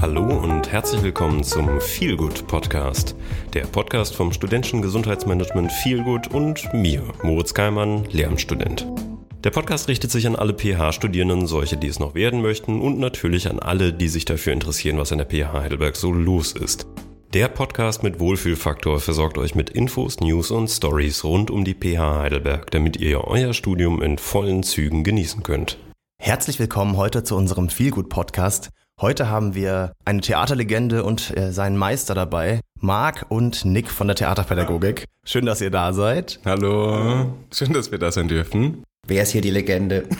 Hallo 0.00 0.22
und 0.22 0.70
herzlich 0.70 1.02
willkommen 1.02 1.42
zum 1.42 1.80
Feelgood 1.80 2.46
Podcast, 2.46 3.16
der 3.52 3.62
Podcast 3.62 4.14
vom 4.14 4.32
studentischen 4.32 4.80
Gesundheitsmanagement 4.80 5.72
Feelgood 5.72 6.28
und 6.28 6.72
mir, 6.72 7.02
Moritz 7.22 7.52
Keimann, 7.52 8.04
Lehramtsstudent. 8.12 8.86
Der 9.44 9.50
Podcast 9.50 9.88
richtet 9.88 10.12
sich 10.12 10.26
an 10.26 10.36
alle 10.36 10.54
PH-Studierenden, 10.54 11.46
solche, 11.46 11.76
die 11.76 11.88
es 11.88 11.98
noch 11.98 12.14
werden 12.14 12.42
möchten 12.42 12.80
und 12.80 13.00
natürlich 13.00 13.50
an 13.50 13.58
alle, 13.58 13.92
die 13.92 14.08
sich 14.08 14.24
dafür 14.24 14.52
interessieren, 14.52 14.98
was 14.98 15.10
an 15.10 15.18
der 15.18 15.26
PH 15.26 15.52
Heidelberg 15.52 15.96
so 15.96 16.12
los 16.12 16.52
ist. 16.52 16.86
Der 17.34 17.48
Podcast 17.48 18.02
mit 18.02 18.20
Wohlfühlfaktor 18.20 19.00
versorgt 19.00 19.36
euch 19.36 19.54
mit 19.54 19.70
Infos, 19.70 20.20
News 20.20 20.50
und 20.50 20.68
Stories 20.68 21.24
rund 21.24 21.50
um 21.50 21.64
die 21.64 21.74
PH 21.74 22.20
Heidelberg, 22.20 22.70
damit 22.70 22.98
ihr 22.98 23.24
euer 23.24 23.52
Studium 23.52 24.00
in 24.00 24.16
vollen 24.16 24.62
Zügen 24.62 25.02
genießen 25.02 25.42
könnt. 25.42 25.76
Herzlich 26.20 26.58
willkommen 26.58 26.96
heute 26.96 27.22
zu 27.22 27.36
unserem 27.36 27.68
Feelgood 27.68 28.08
Podcast. 28.08 28.70
Heute 29.00 29.30
haben 29.30 29.54
wir 29.54 29.92
eine 30.04 30.20
Theaterlegende 30.20 31.04
und 31.04 31.34
äh, 31.36 31.52
seinen 31.52 31.76
Meister 31.76 32.14
dabei, 32.14 32.60
Marc 32.80 33.26
und 33.28 33.64
Nick 33.64 33.88
von 33.88 34.08
der 34.08 34.16
Theaterpädagogik. 34.16 35.04
Schön, 35.24 35.46
dass 35.46 35.60
ihr 35.60 35.70
da 35.70 35.92
seid. 35.92 36.40
Hallo, 36.44 37.32
schön, 37.54 37.72
dass 37.72 37.92
wir 37.92 37.98
da 37.98 38.10
sein 38.10 38.26
dürfen. 38.28 38.82
Wer 39.06 39.22
ist 39.22 39.30
hier 39.30 39.40
die 39.40 39.50
Legende? 39.50 40.04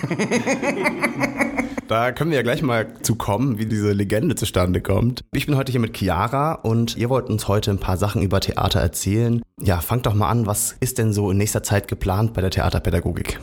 Da 1.89 2.13
können 2.13 2.31
wir 2.31 2.37
ja 2.37 2.43
gleich 2.43 2.61
mal 2.61 2.87
zu 3.01 3.15
kommen, 3.15 3.59
wie 3.59 3.65
diese 3.65 3.93
Legende 3.93 4.35
zustande 4.35 4.83
kommt. 4.83 5.25
Ich 5.33 5.47
bin 5.47 5.57
heute 5.57 5.73
hier 5.73 5.81
mit 5.81 5.97
Chiara 5.97 6.53
und 6.53 6.99
ihr 6.99 7.09
wollt 7.09 7.31
uns 7.31 7.49
heute 7.49 7.71
ein 7.71 7.81
paar 7.81 7.97
Sachen 7.97 8.21
über 8.21 8.41
Theater 8.41 8.79
erzählen. 8.79 9.41
Ja, 9.59 9.81
fangt 9.81 10.05
doch 10.05 10.13
mal 10.13 10.29
an, 10.29 10.45
was 10.45 10.77
ist 10.81 10.99
denn 10.99 11.15
so 11.15 11.31
in 11.31 11.39
nächster 11.39 11.63
Zeit 11.63 11.89
geplant 11.89 12.35
bei 12.35 12.43
der 12.43 12.51
Theaterpädagogik? 12.51 13.41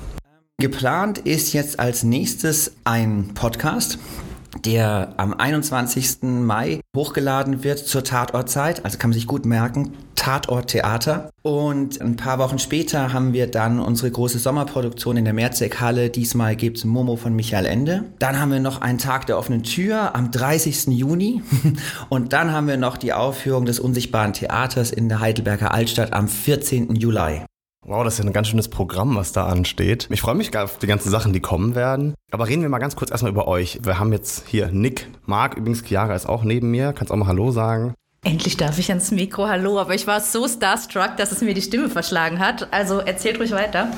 Geplant 0.61 1.17
ist 1.19 1.53
jetzt 1.53 1.79
als 1.79 2.03
nächstes 2.03 2.71
ein 2.85 3.33
Podcast 3.33 3.99
der 4.63 5.13
am 5.17 5.33
21. 5.33 6.23
Mai 6.23 6.79
hochgeladen 6.95 7.63
wird 7.63 7.79
zur 7.79 8.03
Tatortzeit. 8.03 8.85
Also 8.85 8.97
kann 8.97 9.09
man 9.09 9.15
sich 9.15 9.27
gut 9.27 9.45
merken, 9.45 9.93
Tatort 10.15 10.69
Theater. 10.69 11.29
Und 11.41 12.01
ein 12.01 12.15
paar 12.15 12.39
Wochen 12.39 12.57
später 12.57 13.13
haben 13.13 13.33
wir 13.33 13.47
dann 13.47 13.79
unsere 13.79 14.09
große 14.09 14.39
Sommerproduktion 14.39 15.17
in 15.17 15.25
der 15.25 15.33
Mehrzweckhalle. 15.33 16.09
Diesmal 16.09 16.55
gibt 16.55 16.77
es 16.77 16.85
Momo 16.85 17.15
von 17.15 17.35
Michael 17.35 17.65
Ende. 17.65 18.05
Dann 18.19 18.39
haben 18.39 18.51
wir 18.51 18.59
noch 18.59 18.81
einen 18.81 18.97
Tag 18.97 19.27
der 19.27 19.37
offenen 19.37 19.63
Tür 19.63 20.15
am 20.15 20.31
30. 20.31 20.87
Juni. 20.87 21.43
Und 22.09 22.33
dann 22.33 22.51
haben 22.51 22.67
wir 22.67 22.77
noch 22.77 22.97
die 22.97 23.13
Aufführung 23.13 23.65
des 23.65 23.79
Unsichtbaren 23.79 24.33
Theaters 24.33 24.91
in 24.91 25.09
der 25.09 25.19
Heidelberger 25.19 25.73
Altstadt 25.73 26.13
am 26.13 26.27
14. 26.27 26.95
Juli. 26.95 27.41
Wow, 27.87 28.03
das 28.03 28.15
ist 28.15 28.19
ja 28.19 28.25
ein 28.25 28.33
ganz 28.33 28.47
schönes 28.47 28.67
Programm, 28.67 29.15
was 29.15 29.31
da 29.31 29.45
ansteht. 29.45 30.07
Ich 30.09 30.19
freue 30.19 30.33
mich 30.33 30.57
auf 30.57 30.79
die 30.79 30.87
ganzen 30.87 31.11
Sachen, 31.11 31.33
die 31.33 31.39
kommen 31.39 31.75
werden. 31.75 32.15
Aber 32.31 32.47
reden 32.47 32.63
wir 32.63 32.69
mal 32.69 32.79
ganz 32.79 32.95
kurz 32.95 33.11
erstmal 33.11 33.31
über 33.31 33.47
euch. 33.47 33.79
Wir 33.83 33.99
haben 33.99 34.11
jetzt 34.11 34.47
hier 34.47 34.71
Nick, 34.71 35.07
Marc, 35.27 35.55
übrigens 35.55 35.83
Chiara 35.83 36.15
ist 36.15 36.25
auch 36.25 36.43
neben 36.43 36.71
mir. 36.71 36.93
Kannst 36.93 37.13
auch 37.13 37.15
mal 37.15 37.27
Hallo 37.27 37.51
sagen. 37.51 37.93
Endlich 38.23 38.57
darf 38.57 38.79
ich 38.79 38.89
ans 38.89 39.11
Mikro, 39.11 39.47
hallo, 39.47 39.79
aber 39.79 39.93
ich 39.93 40.07
war 40.07 40.19
so 40.19 40.47
starstruck, 40.47 41.15
dass 41.17 41.31
es 41.31 41.41
mir 41.41 41.53
die 41.53 41.61
Stimme 41.61 41.89
verschlagen 41.89 42.39
hat. 42.39 42.73
Also 42.73 42.97
erzählt 42.97 43.39
ruhig 43.39 43.51
weiter. 43.51 43.91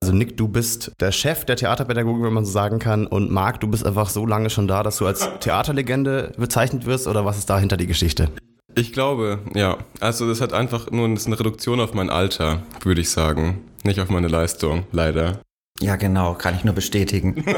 Also 0.00 0.14
Nick, 0.14 0.36
du 0.36 0.46
bist 0.46 0.92
der 1.00 1.10
Chef 1.10 1.44
der 1.44 1.56
Theaterpädagogik, 1.56 2.22
wenn 2.22 2.32
man 2.32 2.44
so 2.44 2.52
sagen 2.52 2.78
kann. 2.78 3.04
Und 3.08 3.32
Marc, 3.32 3.58
du 3.58 3.66
bist 3.66 3.84
einfach 3.84 4.10
so 4.10 4.26
lange 4.26 4.48
schon 4.48 4.68
da, 4.68 4.84
dass 4.84 4.98
du 4.98 5.06
als 5.06 5.28
Theaterlegende 5.40 6.34
bezeichnet 6.36 6.86
wirst 6.86 7.08
oder 7.08 7.24
was 7.24 7.38
ist 7.38 7.50
dahinter 7.50 7.76
die 7.76 7.88
Geschichte? 7.88 8.28
Ich 8.76 8.92
glaube, 8.92 9.38
ja. 9.54 9.78
Also 10.00 10.28
das 10.28 10.40
hat 10.40 10.52
einfach 10.52 10.90
nur 10.90 11.08
das 11.08 11.20
ist 11.20 11.26
eine 11.26 11.38
Reduktion 11.38 11.80
auf 11.80 11.94
mein 11.94 12.10
Alter, 12.10 12.62
würde 12.82 13.00
ich 13.00 13.10
sagen. 13.10 13.62
Nicht 13.84 14.00
auf 14.00 14.08
meine 14.08 14.28
Leistung, 14.28 14.84
leider. 14.90 15.40
Ja, 15.80 15.96
genau, 15.96 16.34
kann 16.34 16.54
ich 16.54 16.64
nur 16.64 16.74
bestätigen. 16.74 17.44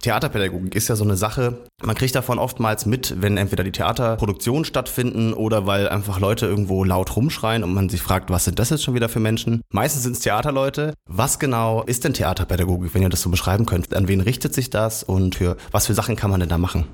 Theaterpädagogik 0.00 0.74
ist 0.74 0.88
ja 0.88 0.96
so 0.96 1.04
eine 1.04 1.16
Sache, 1.16 1.58
man 1.82 1.94
kriegt 1.94 2.14
davon 2.14 2.38
oftmals 2.38 2.86
mit, 2.86 3.20
wenn 3.20 3.36
entweder 3.36 3.64
die 3.64 3.72
Theaterproduktionen 3.72 4.64
stattfinden 4.64 5.34
oder 5.34 5.66
weil 5.66 5.90
einfach 5.90 6.18
Leute 6.20 6.46
irgendwo 6.46 6.84
laut 6.84 7.14
rumschreien 7.16 7.62
und 7.62 7.74
man 7.74 7.90
sich 7.90 8.00
fragt, 8.00 8.30
was 8.30 8.46
sind 8.46 8.58
das 8.58 8.70
jetzt 8.70 8.82
schon 8.82 8.94
wieder 8.94 9.10
für 9.10 9.20
Menschen? 9.20 9.60
Meistens 9.70 10.04
sind 10.04 10.12
es 10.12 10.20
Theaterleute. 10.20 10.94
Was 11.06 11.38
genau 11.38 11.82
ist 11.82 12.04
denn 12.04 12.14
Theaterpädagogik, 12.14 12.94
wenn 12.94 13.02
ihr 13.02 13.10
das 13.10 13.20
so 13.20 13.28
beschreiben 13.28 13.66
könnt? 13.66 13.92
An 13.94 14.08
wen 14.08 14.22
richtet 14.22 14.54
sich 14.54 14.70
das 14.70 15.02
und 15.02 15.34
für 15.34 15.58
was 15.70 15.86
für 15.86 15.94
Sachen 15.94 16.16
kann 16.16 16.30
man 16.30 16.40
denn 16.40 16.48
da 16.48 16.56
machen? 16.56 16.86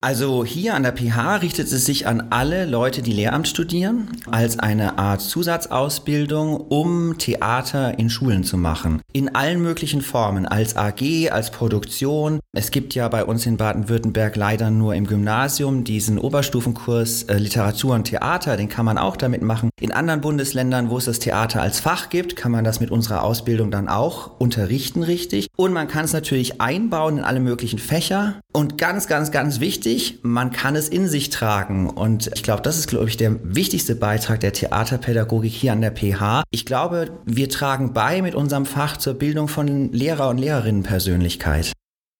Also 0.00 0.44
hier 0.44 0.76
an 0.76 0.84
der 0.84 0.92
PH 0.92 1.42
richtet 1.42 1.72
es 1.72 1.84
sich 1.84 2.06
an 2.06 2.28
alle 2.30 2.66
Leute, 2.66 3.02
die 3.02 3.12
Lehramt 3.12 3.48
studieren, 3.48 4.08
als 4.30 4.56
eine 4.56 4.96
Art 4.96 5.20
Zusatzausbildung, 5.20 6.54
um 6.54 7.18
Theater 7.18 7.98
in 7.98 8.08
Schulen 8.08 8.44
zu 8.44 8.56
machen. 8.56 9.02
In 9.12 9.34
allen 9.34 9.60
möglichen 9.60 10.00
Formen, 10.00 10.46
als 10.46 10.76
AG, 10.76 11.32
als 11.32 11.50
Produktion. 11.50 12.38
Es 12.58 12.72
gibt 12.72 12.96
ja 12.96 13.06
bei 13.06 13.24
uns 13.24 13.46
in 13.46 13.56
Baden-Württemberg 13.56 14.34
leider 14.34 14.72
nur 14.72 14.96
im 14.96 15.06
Gymnasium 15.06 15.84
diesen 15.84 16.18
Oberstufenkurs 16.18 17.22
äh, 17.22 17.38
Literatur 17.38 17.94
und 17.94 18.06
Theater, 18.08 18.56
den 18.56 18.68
kann 18.68 18.84
man 18.84 18.98
auch 18.98 19.16
damit 19.16 19.42
machen. 19.42 19.70
In 19.80 19.92
anderen 19.92 20.20
Bundesländern, 20.20 20.90
wo 20.90 20.98
es 20.98 21.04
das 21.04 21.20
Theater 21.20 21.62
als 21.62 21.78
Fach 21.78 22.08
gibt, 22.08 22.34
kann 22.34 22.50
man 22.50 22.64
das 22.64 22.80
mit 22.80 22.90
unserer 22.90 23.22
Ausbildung 23.22 23.70
dann 23.70 23.86
auch 23.86 24.40
unterrichten, 24.40 25.04
richtig. 25.04 25.46
Und 25.56 25.72
man 25.72 25.86
kann 25.86 26.04
es 26.04 26.12
natürlich 26.12 26.60
einbauen 26.60 27.18
in 27.18 27.24
alle 27.24 27.38
möglichen 27.38 27.78
Fächer. 27.78 28.40
Und 28.52 28.76
ganz, 28.76 29.06
ganz, 29.06 29.30
ganz 29.30 29.60
wichtig, 29.60 30.18
man 30.22 30.50
kann 30.50 30.74
es 30.74 30.88
in 30.88 31.06
sich 31.06 31.30
tragen. 31.30 31.88
Und 31.88 32.28
ich 32.34 32.42
glaube, 32.42 32.62
das 32.62 32.76
ist, 32.76 32.88
glaube 32.88 33.08
ich, 33.08 33.16
der 33.16 33.36
wichtigste 33.44 33.94
Beitrag 33.94 34.40
der 34.40 34.52
Theaterpädagogik 34.52 35.52
hier 35.52 35.74
an 35.74 35.80
der 35.80 35.92
PH. 35.92 36.42
Ich 36.50 36.66
glaube, 36.66 37.20
wir 37.24 37.48
tragen 37.50 37.92
bei 37.92 38.20
mit 38.20 38.34
unserem 38.34 38.66
Fach 38.66 38.96
zur 38.96 39.14
Bildung 39.14 39.46
von 39.46 39.92
Lehrer 39.92 40.28
und 40.28 40.38
Lehrerinnenpersönlichkeit. 40.38 41.70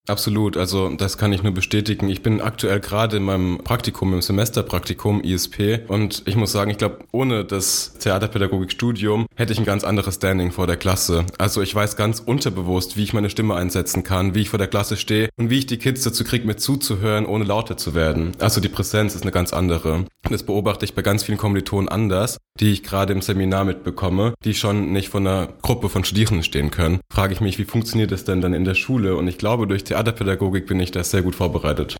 Absolut, 0.09 0.57
also 0.57 0.89
das 0.89 1.19
kann 1.19 1.31
ich 1.33 1.43
nur 1.43 1.53
bestätigen. 1.53 2.09
Ich 2.09 2.23
bin 2.23 2.41
aktuell 2.41 2.79
gerade 2.79 3.17
in 3.17 3.23
meinem 3.23 3.59
Praktikum, 3.59 4.11
im 4.13 4.23
Semesterpraktikum 4.23 5.21
ISP 5.21 5.81
und 5.87 6.23
ich 6.25 6.35
muss 6.35 6.51
sagen, 6.51 6.71
ich 6.71 6.79
glaube, 6.79 6.99
ohne 7.11 7.45
das 7.45 7.93
Theaterpädagogikstudium 7.99 9.27
hätte 9.35 9.53
ich 9.53 9.59
ein 9.59 9.65
ganz 9.65 9.83
anderes 9.83 10.15
Standing 10.15 10.51
vor 10.51 10.65
der 10.65 10.77
Klasse. 10.77 11.25
Also 11.37 11.61
ich 11.61 11.75
weiß 11.75 11.95
ganz 11.95 12.19
unterbewusst, 12.19 12.97
wie 12.97 13.03
ich 13.03 13.13
meine 13.13 13.29
Stimme 13.29 13.53
einsetzen 13.53 14.03
kann, 14.03 14.33
wie 14.33 14.41
ich 14.41 14.49
vor 14.49 14.57
der 14.57 14.67
Klasse 14.67 14.97
stehe 14.97 15.29
und 15.37 15.51
wie 15.51 15.59
ich 15.59 15.67
die 15.67 15.77
Kids 15.77 16.01
dazu 16.01 16.23
kriege, 16.23 16.47
mir 16.47 16.57
zuzuhören, 16.57 17.27
ohne 17.27 17.43
lauter 17.43 17.77
zu 17.77 17.93
werden. 17.93 18.31
Also 18.39 18.61
die 18.61 18.69
Präsenz 18.69 19.13
ist 19.13 19.21
eine 19.21 19.31
ganz 19.31 19.53
andere. 19.53 20.05
Das 20.27 20.41
beobachte 20.41 20.85
ich 20.85 20.95
bei 20.95 21.03
ganz 21.03 21.23
vielen 21.23 21.37
Kommilitonen 21.37 21.87
anders, 21.87 22.37
die 22.59 22.71
ich 22.71 22.83
gerade 22.83 23.13
im 23.13 23.21
Seminar 23.21 23.63
mitbekomme, 23.63 24.33
die 24.43 24.55
schon 24.55 24.91
nicht 24.91 25.09
von 25.09 25.25
einer 25.25 25.49
Gruppe 25.61 25.87
von 25.87 26.03
Studierenden 26.03 26.43
stehen 26.43 26.71
können. 26.71 26.99
Frage 27.11 27.33
ich 27.33 27.41
mich, 27.41 27.59
wie 27.59 27.65
funktioniert 27.65 28.11
das 28.11 28.25
denn 28.25 28.41
dann 28.41 28.53
in 28.53 28.65
der 28.65 28.75
Schule? 28.75 29.15
Und 29.15 29.27
ich 29.27 29.37
glaube, 29.37 29.67
durch 29.67 29.83
Theater 29.83 29.98
Theaterpädagogik 29.99 30.65
bin 30.65 30.79
ich 30.79 30.91
da 30.91 31.03
sehr 31.03 31.21
gut 31.21 31.35
vorbereitet. 31.35 31.97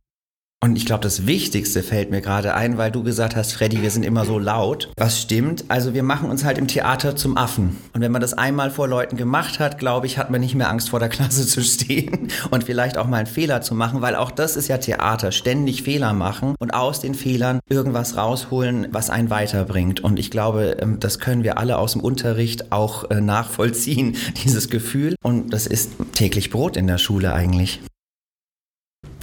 Und 0.62 0.76
ich 0.76 0.86
glaube, 0.86 1.02
das 1.02 1.26
Wichtigste 1.26 1.84
fällt 1.84 2.12
mir 2.12 2.20
gerade 2.20 2.54
ein, 2.54 2.78
weil 2.78 2.92
du 2.92 3.02
gesagt 3.02 3.38
hast, 3.38 3.54
Freddy, 3.54 3.82
wir 3.82 3.92
sind 3.92 4.04
immer 4.04 4.26
so 4.26 4.38
laut. 4.38 4.92
Was 4.98 5.22
stimmt? 5.22 5.64
Also 5.70 5.94
wir 5.94 6.04
machen 6.04 6.30
uns 6.30 6.44
halt 6.44 6.58
im 6.58 6.68
Theater 6.68 7.16
zum 7.16 7.38
Affen. 7.38 7.78
Und 7.94 8.02
wenn 8.02 8.12
man 8.12 8.20
das 8.20 8.34
einmal 8.34 8.70
vor 8.70 8.90
Leuten 8.90 9.16
gemacht 9.16 9.60
hat, 9.60 9.80
glaube 9.80 10.06
ich, 10.06 10.18
hat 10.18 10.32
man 10.32 10.42
nicht 10.42 10.56
mehr 10.56 10.70
Angst 10.70 10.90
vor 10.90 11.00
der 11.00 11.08
Klasse 11.08 11.48
zu 11.48 11.64
stehen 11.64 12.28
und 12.52 12.66
vielleicht 12.66 12.98
auch 12.98 13.08
mal 13.08 13.20
einen 13.20 13.28
Fehler 13.28 13.62
zu 13.62 13.74
machen, 13.74 14.02
weil 14.02 14.16
auch 14.16 14.32
das 14.32 14.58
ist 14.58 14.68
ja 14.68 14.80
Theater. 14.80 15.32
Ständig 15.32 15.84
Fehler 15.84 16.12
machen 16.12 16.56
und 16.60 16.74
aus 16.74 17.00
den 17.00 17.14
Fehlern 17.14 17.62
irgendwas 17.70 18.18
rausholen, 18.18 18.90
was 18.92 19.10
einen 19.10 19.30
weiterbringt. 19.30 20.02
Und 20.02 20.20
ich 20.20 20.30
glaube, 20.30 20.76
ähm, 20.82 21.00
das 21.00 21.20
können 21.20 21.44
wir 21.44 21.58
alle 21.58 21.78
aus 21.78 21.94
dem 21.94 22.02
Unterricht 22.02 22.74
auch 22.74 23.10
äh, 23.10 23.22
nachvollziehen, 23.22 24.18
dieses 24.44 24.70
Gefühl. 24.70 25.16
Und 25.24 25.54
das 25.54 25.68
ist 25.68 25.92
täglich 26.12 26.50
Brot 26.50 26.76
in 26.76 26.88
der 26.88 26.98
Schule 26.98 27.34
eigentlich. 27.34 27.80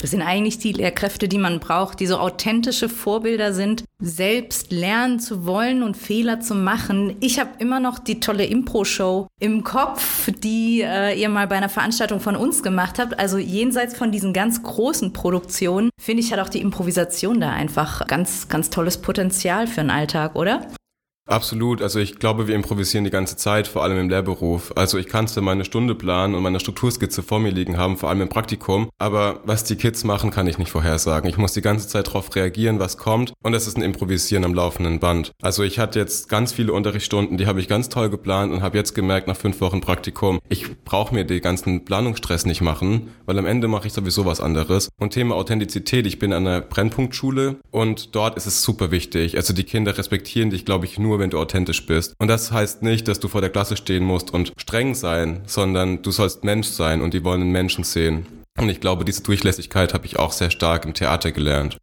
Das 0.01 0.11
sind 0.11 0.23
eigentlich 0.23 0.59
die 0.59 0.73
Lehrkräfte, 0.73 1.27
die 1.27 1.39
man 1.39 1.59
braucht, 1.59 2.01
die 2.01 2.07
so 2.07 2.19
authentische 2.19 2.89
Vorbilder 2.89 3.53
sind, 3.53 3.85
selbst 3.99 4.71
lernen 4.71 5.21
zu 5.21 5.47
wollen 5.47 5.83
und 5.83 5.97
Fehler 5.97 6.41
zu 6.41 6.55
machen. 6.55 7.17
Ich 7.21 7.41
habe 7.41 7.51
immer 7.59 7.81
noch 7.81 7.99
die 7.99 8.21
tolle 8.21 8.45
Impro-Show 8.45 9.27
im 9.41 9.65
Kopf, 9.65 10.31
die 10.43 10.83
äh, 10.83 11.19
ihr 11.19 11.29
mal 11.29 11.47
bei 11.47 11.57
einer 11.57 11.71
Veranstaltung 11.71 12.21
von 12.21 12.37
uns 12.37 12.63
gemacht 12.63 12.99
habt. 12.99 13.19
Also 13.19 13.39
jenseits 13.39 13.97
von 13.97 14.13
diesen 14.13 14.33
ganz 14.33 14.63
großen 14.63 15.13
Produktionen, 15.13 15.91
finde 16.01 16.23
ich, 16.23 16.33
hat 16.33 16.41
auch 16.41 16.51
die 16.51 16.61
Improvisation 16.61 17.41
da 17.41 17.51
einfach 17.51 18.07
ganz, 18.07 18.49
ganz 18.49 18.69
tolles 18.69 18.99
Potenzial 18.99 19.67
für 19.67 19.81
den 19.81 19.91
Alltag, 19.91 20.37
oder? 20.37 20.67
Absolut. 21.27 21.83
Also 21.83 21.99
ich 21.99 22.21
glaube, 22.21 22.47
wir 22.47 22.55
improvisieren 22.55 23.05
die 23.05 23.11
ganze 23.11 23.37
Zeit, 23.37 23.67
vor 23.67 23.83
allem 23.83 23.99
im 23.99 24.09
Lehrberuf. 24.09 24.73
Also 24.77 24.97
ich 24.97 25.09
kannte 25.09 25.41
meine 25.41 25.65
Stunde 25.65 25.97
planen 25.97 26.37
und 26.37 26.43
meine 26.43 26.61
Strukturskizze 26.61 27.23
vor 27.25 27.41
mir 27.41 27.51
liegen 27.51 27.77
haben, 27.77 27.97
vor 27.97 28.09
allem 28.11 28.21
im 28.21 28.29
Praktikum. 28.29 28.89
Aber 28.99 29.41
was 29.45 29.65
die 29.65 29.75
Kids 29.75 30.05
machen, 30.05 30.31
kann 30.31 30.47
ich 30.47 30.59
nicht 30.59 30.71
vorhersagen. 30.71 31.29
Ich 31.29 31.37
muss 31.37 31.53
die 31.53 31.63
ganze 31.63 31.89
Zeit 31.89 32.07
darauf 32.07 32.35
reagieren, 32.37 32.79
was 32.79 32.97
kommt. 32.97 33.33
Und 33.43 33.53
das 33.53 33.67
ist 33.67 33.77
ein 33.77 33.83
Improvisieren 33.83 34.45
am 34.45 34.55
laufenden 34.55 35.01
Band. 35.01 35.33
Also 35.43 35.65
ich 35.65 35.81
hatte 35.81 35.99
jetzt 35.99 36.29
ganz 36.29 36.53
viele 36.53 36.73
Unterrichtsstunden, 36.73 37.39
die 37.39 37.49
habe 37.49 37.59
ich 37.59 37.67
ganz 37.67 37.89
toll 37.89 38.09
geplant 38.09 38.53
und 38.53 38.63
habe 38.63 38.79
jetzt 38.79 38.95
gemerkt, 38.95 39.27
nach 39.27 39.37
fünf 39.37 39.61
Wochen 39.61 39.81
Praktikum, 39.81 40.39
ich 40.49 40.85
brauche 40.85 41.13
mir 41.13 41.25
den 41.25 41.41
ganzen 41.41 41.85
Planungsstress 41.85 42.47
nicht 42.47 42.61
machen, 42.61 43.09
weil 43.25 43.37
am 43.39 43.47
Ende 43.47 43.67
mache 43.67 43.89
ich 43.89 43.93
sowieso 43.93 44.27
was 44.27 44.41
anderes. 44.41 44.91
Und 45.01 45.11
Thema 45.11 45.35
Authentizität, 45.35 46.07
ich 46.07 46.21
bin 46.21 46.33
an 46.33 46.47
einer 46.47 46.61
Brennpunktschule 46.61 47.57
und 47.73 48.15
dort 48.15 48.37
ist 48.37 48.47
es 48.47 48.63
super 48.63 48.93
wichtig. 48.93 49.37
Also 49.37 49.53
die 49.53 49.65
Kinder 49.65 49.99
respektieren 49.99 50.51
dich, 50.51 50.65
glaube 50.65 50.85
ich, 50.85 51.01
nur 51.01 51.16
nur, 51.17 51.23
wenn 51.23 51.31
du 51.31 51.39
authentisch 51.39 51.87
bist. 51.87 52.15
Und 52.19 52.29
das 52.29 52.53
heißt 52.53 52.83
nicht, 52.83 53.09
dass 53.09 53.21
du 53.21 53.29
vor 53.29 53.41
der 53.41 53.51
Klasse 53.51 53.77
stehen 53.77 54.05
musst 54.05 54.33
und 54.33 54.53
streng 54.59 54.95
sein, 54.95 55.43
sondern 55.47 56.03
du 56.03 56.11
sollst 56.11 56.45
Mensch 56.45 56.69
sein 56.69 57.01
und 57.01 57.15
die 57.15 57.25
wollen 57.25 57.41
einen 57.41 57.53
Menschen 57.53 57.85
sehen. 57.85 58.27
Und 58.59 58.69
ich 58.69 58.81
glaube, 58.81 59.05
diese 59.05 59.23
Durchlässigkeit 59.23 59.95
habe 59.95 60.07
ich 60.07 60.19
auch 60.19 60.33
sehr 60.33 60.51
stark 60.51 60.85
im 60.85 60.95
Theater 60.95 61.33
gelernt. 61.33 61.79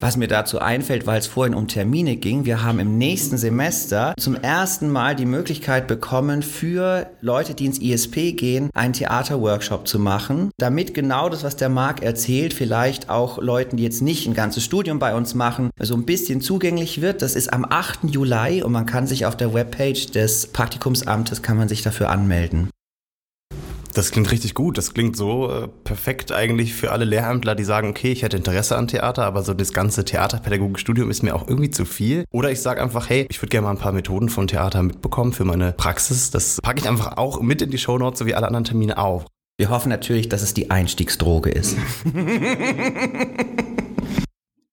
Was 0.00 0.16
mir 0.16 0.28
dazu 0.28 0.60
einfällt, 0.60 1.08
weil 1.08 1.18
es 1.18 1.26
vorhin 1.26 1.56
um 1.56 1.66
Termine 1.66 2.14
ging, 2.14 2.44
wir 2.44 2.62
haben 2.62 2.78
im 2.78 2.98
nächsten 2.98 3.36
Semester 3.36 4.14
zum 4.16 4.36
ersten 4.36 4.90
Mal 4.90 5.16
die 5.16 5.26
Möglichkeit 5.26 5.88
bekommen, 5.88 6.44
für 6.44 7.10
Leute, 7.20 7.54
die 7.54 7.66
ins 7.66 7.80
ISP 7.80 8.30
gehen, 8.32 8.70
einen 8.74 8.92
Theaterworkshop 8.92 9.88
zu 9.88 9.98
machen, 9.98 10.52
damit 10.56 10.94
genau 10.94 11.28
das, 11.28 11.42
was 11.42 11.56
der 11.56 11.68
Marc 11.68 12.00
erzählt, 12.00 12.54
vielleicht 12.54 13.10
auch 13.10 13.38
Leuten, 13.38 13.76
die 13.76 13.82
jetzt 13.82 14.00
nicht 14.00 14.28
ein 14.28 14.34
ganzes 14.34 14.62
Studium 14.62 15.00
bei 15.00 15.16
uns 15.16 15.34
machen, 15.34 15.70
so 15.80 15.94
ein 15.94 16.06
bisschen 16.06 16.40
zugänglich 16.42 17.00
wird. 17.00 17.20
Das 17.20 17.34
ist 17.34 17.52
am 17.52 17.66
8. 17.68 18.04
Juli 18.04 18.62
und 18.62 18.70
man 18.70 18.86
kann 18.86 19.08
sich 19.08 19.26
auf 19.26 19.36
der 19.36 19.52
Webpage 19.52 20.12
des 20.12 20.46
Praktikumsamtes, 20.46 21.42
kann 21.42 21.56
man 21.56 21.66
sich 21.66 21.82
dafür 21.82 22.10
anmelden. 22.10 22.70
Das 23.98 24.12
klingt 24.12 24.30
richtig 24.30 24.54
gut. 24.54 24.78
Das 24.78 24.94
klingt 24.94 25.16
so 25.16 25.50
äh, 25.50 25.66
perfekt 25.82 26.30
eigentlich 26.30 26.72
für 26.72 26.92
alle 26.92 27.04
Lehrämtler, 27.04 27.56
die 27.56 27.64
sagen, 27.64 27.88
okay, 27.88 28.12
ich 28.12 28.22
hätte 28.22 28.36
Interesse 28.36 28.76
an 28.76 28.86
Theater, 28.86 29.24
aber 29.24 29.42
so 29.42 29.54
das 29.54 29.72
ganze 29.72 30.04
Theaterpädagogikstudium 30.04 31.10
ist 31.10 31.24
mir 31.24 31.34
auch 31.34 31.48
irgendwie 31.48 31.72
zu 31.72 31.84
viel. 31.84 32.24
Oder 32.30 32.52
ich 32.52 32.62
sage 32.62 32.80
einfach, 32.80 33.10
hey, 33.10 33.26
ich 33.28 33.42
würde 33.42 33.50
gerne 33.50 33.64
mal 33.64 33.72
ein 33.72 33.78
paar 33.78 33.90
Methoden 33.90 34.28
von 34.28 34.46
Theater 34.46 34.84
mitbekommen 34.84 35.32
für 35.32 35.44
meine 35.44 35.72
Praxis. 35.72 36.30
Das 36.30 36.60
packe 36.62 36.78
ich 36.78 36.88
einfach 36.88 37.16
auch 37.16 37.40
mit 37.40 37.60
in 37.60 37.72
die 37.72 37.78
Shownotes, 37.78 38.20
so 38.20 38.26
wie 38.26 38.36
alle 38.36 38.46
anderen 38.46 38.62
Termine 38.62 38.98
auch. 38.98 39.24
Wir 39.56 39.68
hoffen 39.68 39.88
natürlich, 39.88 40.28
dass 40.28 40.42
es 40.42 40.54
die 40.54 40.70
Einstiegsdroge 40.70 41.50
ist. 41.50 41.76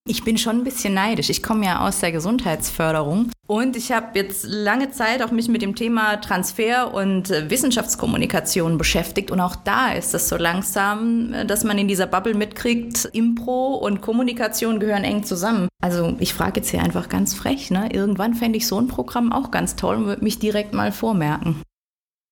Ich 0.08 0.24
bin 0.24 0.38
schon 0.38 0.58
ein 0.58 0.64
bisschen 0.64 0.94
neidisch. 0.94 1.32
Ich 1.32 1.42
komme 1.42 1.66
ja 1.66 1.80
aus 1.80 2.00
der 2.00 2.12
Gesundheitsförderung 2.12 3.32
und 3.48 3.76
ich 3.76 3.92
habe 3.92 4.20
jetzt 4.20 4.46
lange 4.48 4.92
Zeit 4.92 5.24
auch 5.24 5.32
mich 5.32 5.48
mit 5.48 5.64
dem 5.64 5.74
Thema 5.74 6.18
Transfer 6.18 6.94
und 6.94 7.32
äh, 7.32 7.50
Wissenschaftskommunikation 7.50 8.78
beschäftigt 8.78 9.32
und 9.32 9.40
auch 9.40 9.56
da 9.56 9.94
ist 9.94 10.14
es 10.14 10.30
so 10.30 10.38
langsam, 10.38 11.34
äh, 11.34 11.46
dass 11.48 11.64
man 11.64 11.80
in 11.80 11.88
dieser 11.88 12.06
Bubble 12.06 12.36
mitkriegt, 12.36 13.06
Impro 13.14 13.74
und 13.74 14.02
Kommunikation 14.02 14.80
gehören 14.80 15.04
eng 15.04 15.24
zusammen. 15.24 15.70
Also 15.82 16.16
ich 16.20 16.36
frage 16.36 16.60
jetzt 16.60 16.70
hier 16.70 16.84
einfach 16.84 17.10
ganz 17.10 17.34
frech, 17.34 17.72
ne? 17.72 17.90
Irgendwann 17.92 18.36
fände 18.36 18.60
ich 18.60 18.68
so 18.68 18.80
ein 18.80 18.88
Programm 18.88 19.32
auch 19.32 19.50
ganz 19.50 19.76
toll 19.76 19.96
und 19.96 20.06
würde 20.06 20.24
mich 20.24 20.38
direkt 20.38 20.76
mal 20.76 20.92
vormerken. 20.92 21.64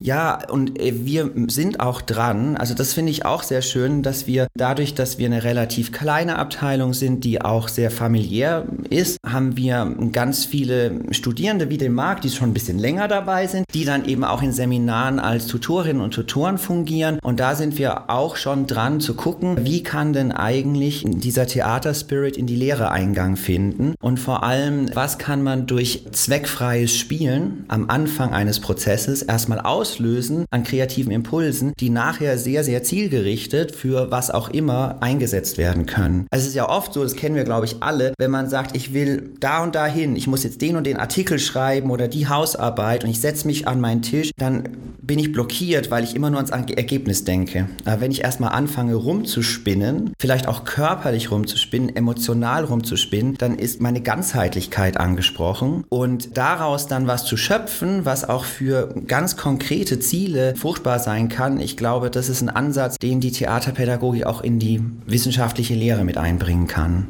Ja, 0.03 0.39
und 0.49 0.81
äh, 0.81 1.05
wir 1.05 1.31
sind 1.47 1.79
auch 1.79 2.01
dran. 2.01 2.57
Also 2.57 2.73
das 2.73 2.91
finde 2.91 3.11
ich 3.11 3.25
auch 3.25 3.41
sehr 3.41 3.61
schön, 3.61 4.03
dass 4.03 4.27
wir 4.27 4.47
dadurch, 4.53 4.95
dass 4.95 5.17
wir 5.17 5.27
eine 5.27 5.45
relativ 5.45 5.93
kleine 5.93 6.37
Abteilung 6.37 6.93
sind, 6.93 7.23
die 7.23 7.41
auch 7.41 7.69
sehr 7.69 7.89
familiär 7.89 8.65
ist, 8.89 9.17
haben 9.25 9.55
wir 9.55 9.95
ganz 10.11 10.43
viele 10.43 10.99
Studierende 11.11 11.69
wie 11.69 11.77
den 11.77 11.93
Marc, 11.93 12.19
die 12.19 12.29
schon 12.29 12.49
ein 12.49 12.53
bisschen 12.53 12.79
länger 12.79 13.07
dabei 13.07 13.47
sind, 13.47 13.65
die 13.73 13.85
dann 13.85 14.03
eben 14.03 14.25
auch 14.25 14.41
in 14.41 14.51
Seminaren 14.51 15.19
als 15.19 15.47
Tutorinnen 15.47 16.01
und 16.01 16.13
Tutoren 16.13 16.57
fungieren. 16.57 17.17
Und 17.23 17.39
da 17.39 17.55
sind 17.55 17.77
wir 17.77 18.09
auch 18.09 18.35
schon 18.35 18.67
dran 18.67 18.99
zu 18.99 19.13
gucken, 19.13 19.59
wie 19.61 19.83
kann 19.83 20.11
denn 20.11 20.33
eigentlich 20.33 21.05
dieser 21.07 21.47
Theaterspirit 21.47 22.35
in 22.35 22.45
die 22.45 22.57
Lehre 22.57 22.91
Eingang 22.91 23.37
finden 23.37 23.93
und 24.01 24.19
vor 24.19 24.43
allem, 24.43 24.93
was 24.93 25.17
kann 25.17 25.43
man 25.43 25.65
durch 25.65 26.03
zweckfreies 26.11 26.93
Spielen 26.93 27.63
am 27.69 27.89
Anfang 27.89 28.33
eines 28.33 28.59
Prozesses 28.59 29.21
erstmal 29.21 29.61
aus 29.61 29.92
auslösen 29.93 30.45
an 30.49 30.63
kreativen 30.63 31.11
Impulsen, 31.11 31.73
die 31.79 31.89
nachher 31.89 32.37
sehr, 32.37 32.63
sehr 32.63 32.83
zielgerichtet 32.83 33.75
für 33.75 34.11
was 34.11 34.31
auch 34.31 34.49
immer 34.49 34.97
eingesetzt 35.01 35.57
werden 35.57 35.85
können. 35.85 36.27
Also 36.31 36.43
es 36.43 36.49
ist 36.49 36.55
ja 36.55 36.67
oft 36.67 36.93
so, 36.93 37.03
das 37.03 37.15
kennen 37.15 37.35
wir, 37.35 37.43
glaube 37.43 37.65
ich, 37.65 37.77
alle, 37.81 38.13
wenn 38.17 38.31
man 38.31 38.49
sagt, 38.49 38.75
ich 38.75 38.93
will 38.93 39.31
da 39.39 39.63
und 39.63 39.75
da 39.75 39.85
hin, 39.85 40.15
ich 40.15 40.27
muss 40.27 40.43
jetzt 40.43 40.61
den 40.61 40.75
und 40.75 40.85
den 40.85 40.97
Artikel 40.97 41.39
schreiben 41.39 41.91
oder 41.91 42.07
die 42.07 42.27
Hausarbeit 42.27 43.03
und 43.03 43.09
ich 43.09 43.21
setze 43.21 43.47
mich 43.47 43.67
an 43.67 43.79
meinen 43.79 44.01
Tisch, 44.01 44.31
dann 44.37 44.69
bin 45.01 45.19
ich 45.19 45.31
blockiert, 45.31 45.91
weil 45.91 46.03
ich 46.03 46.15
immer 46.15 46.29
nur 46.29 46.39
ans 46.39 46.51
Ergebnis 46.51 47.25
denke. 47.25 47.67
Aber 47.83 48.01
wenn 48.01 48.11
ich 48.11 48.23
erstmal 48.23 48.53
anfange 48.53 48.95
rumzuspinnen, 48.95 50.13
vielleicht 50.17 50.47
auch 50.47 50.63
körperlich 50.63 51.29
rumzuspinnen, 51.29 51.95
emotional 51.95 52.63
rumzuspinnen, 52.63 53.35
dann 53.35 53.55
ist 53.57 53.81
meine 53.81 54.01
Ganzheitlichkeit 54.01 54.97
angesprochen 54.97 55.83
und 55.89 56.37
daraus 56.37 56.87
dann 56.87 57.05
was 57.05 57.25
zu 57.25 57.35
schöpfen, 57.35 58.05
was 58.05 58.27
auch 58.27 58.45
für 58.45 58.95
ganz 59.05 59.35
konkret 59.35 59.82
konkrete 59.83 59.99
Ziele 59.99 60.55
fruchtbar 60.55 60.97
sein 60.97 61.27
kann, 61.27 61.59
ich 61.59 61.75
glaube, 61.75 62.09
das 62.09 62.29
ist 62.29 62.41
ein 62.41 62.47
Ansatz, 62.47 62.95
den 62.97 63.19
die 63.19 63.33
Theaterpädagogik 63.33 64.25
auch 64.25 64.41
in 64.41 64.57
die 64.57 64.81
wissenschaftliche 65.05 65.73
Lehre 65.73 66.05
mit 66.05 66.17
einbringen 66.17 66.67
kann. 66.67 67.09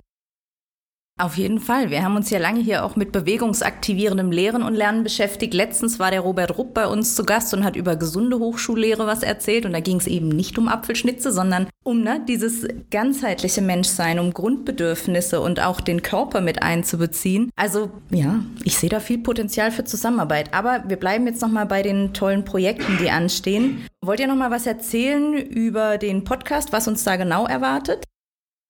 Auf 1.20 1.38
jeden 1.38 1.60
Fall. 1.60 1.92
Wir 1.92 2.02
haben 2.02 2.16
uns 2.16 2.32
ja 2.32 2.40
lange 2.40 2.60
hier 2.60 2.84
auch 2.84 2.96
mit 2.96 3.12
bewegungsaktivierendem 3.12 4.32
Lehren 4.32 4.64
und 4.64 4.74
Lernen 4.74 5.04
beschäftigt. 5.04 5.54
Letztens 5.54 6.00
war 6.00 6.10
der 6.10 6.22
Robert 6.22 6.58
Rupp 6.58 6.74
bei 6.74 6.88
uns 6.88 7.16
zu 7.16 7.24
Gast 7.24 7.54
und 7.54 7.64
hat 7.64 7.76
über 7.76 7.96
gesunde 7.96 8.40
Hochschullehre 8.40 9.06
was 9.06 9.22
erzählt. 9.22 9.68
Und 9.68 9.74
da 9.74 9.80
ging 9.80 9.98
es 9.98 10.08
eben 10.08 10.30
nicht 10.30 10.58
um 10.58 10.68
Apfelschnitze, 10.68 11.32
sondern 11.32 11.68
um 11.84 12.02
ne, 12.02 12.20
dieses 12.28 12.68
ganzheitliche 12.90 13.62
Menschsein, 13.62 14.18
um 14.18 14.34
Grundbedürfnisse 14.34 15.40
und 15.40 15.60
auch 15.60 15.82
den 15.82 16.02
Körper 16.02 16.42
mit 16.42 16.64
einzubeziehen. 16.64 17.52
Also 17.56 17.92
ja, 18.10 18.40
ich 18.64 18.80
sehe 18.80 18.90
da 18.90 19.00
viel 19.00 19.20
Potenzial 19.20 19.70
für 19.70 19.84
Zusammenarbeit. 19.84 20.52
Aber 20.52 20.84
wir 20.88 20.98
bleiben 20.98 21.28
jetzt 21.28 21.44
nochmal 21.44 21.68
bei 21.68 21.84
den 21.84 22.14
tollen 22.14 22.44
Projekten, 22.44 22.98
die 23.00 23.12
anstehen. 23.12 23.86
Wollt 24.02 24.20
ihr 24.20 24.28
nochmal 24.28 24.50
was 24.50 24.66
erzählen 24.66 25.36
über 25.36 26.00
den 26.00 26.24
Podcast, 26.24 26.74
was 26.74 26.88
uns 26.88 27.04
da 27.04 27.18
genau 27.18 27.46
erwartet? 27.46 28.04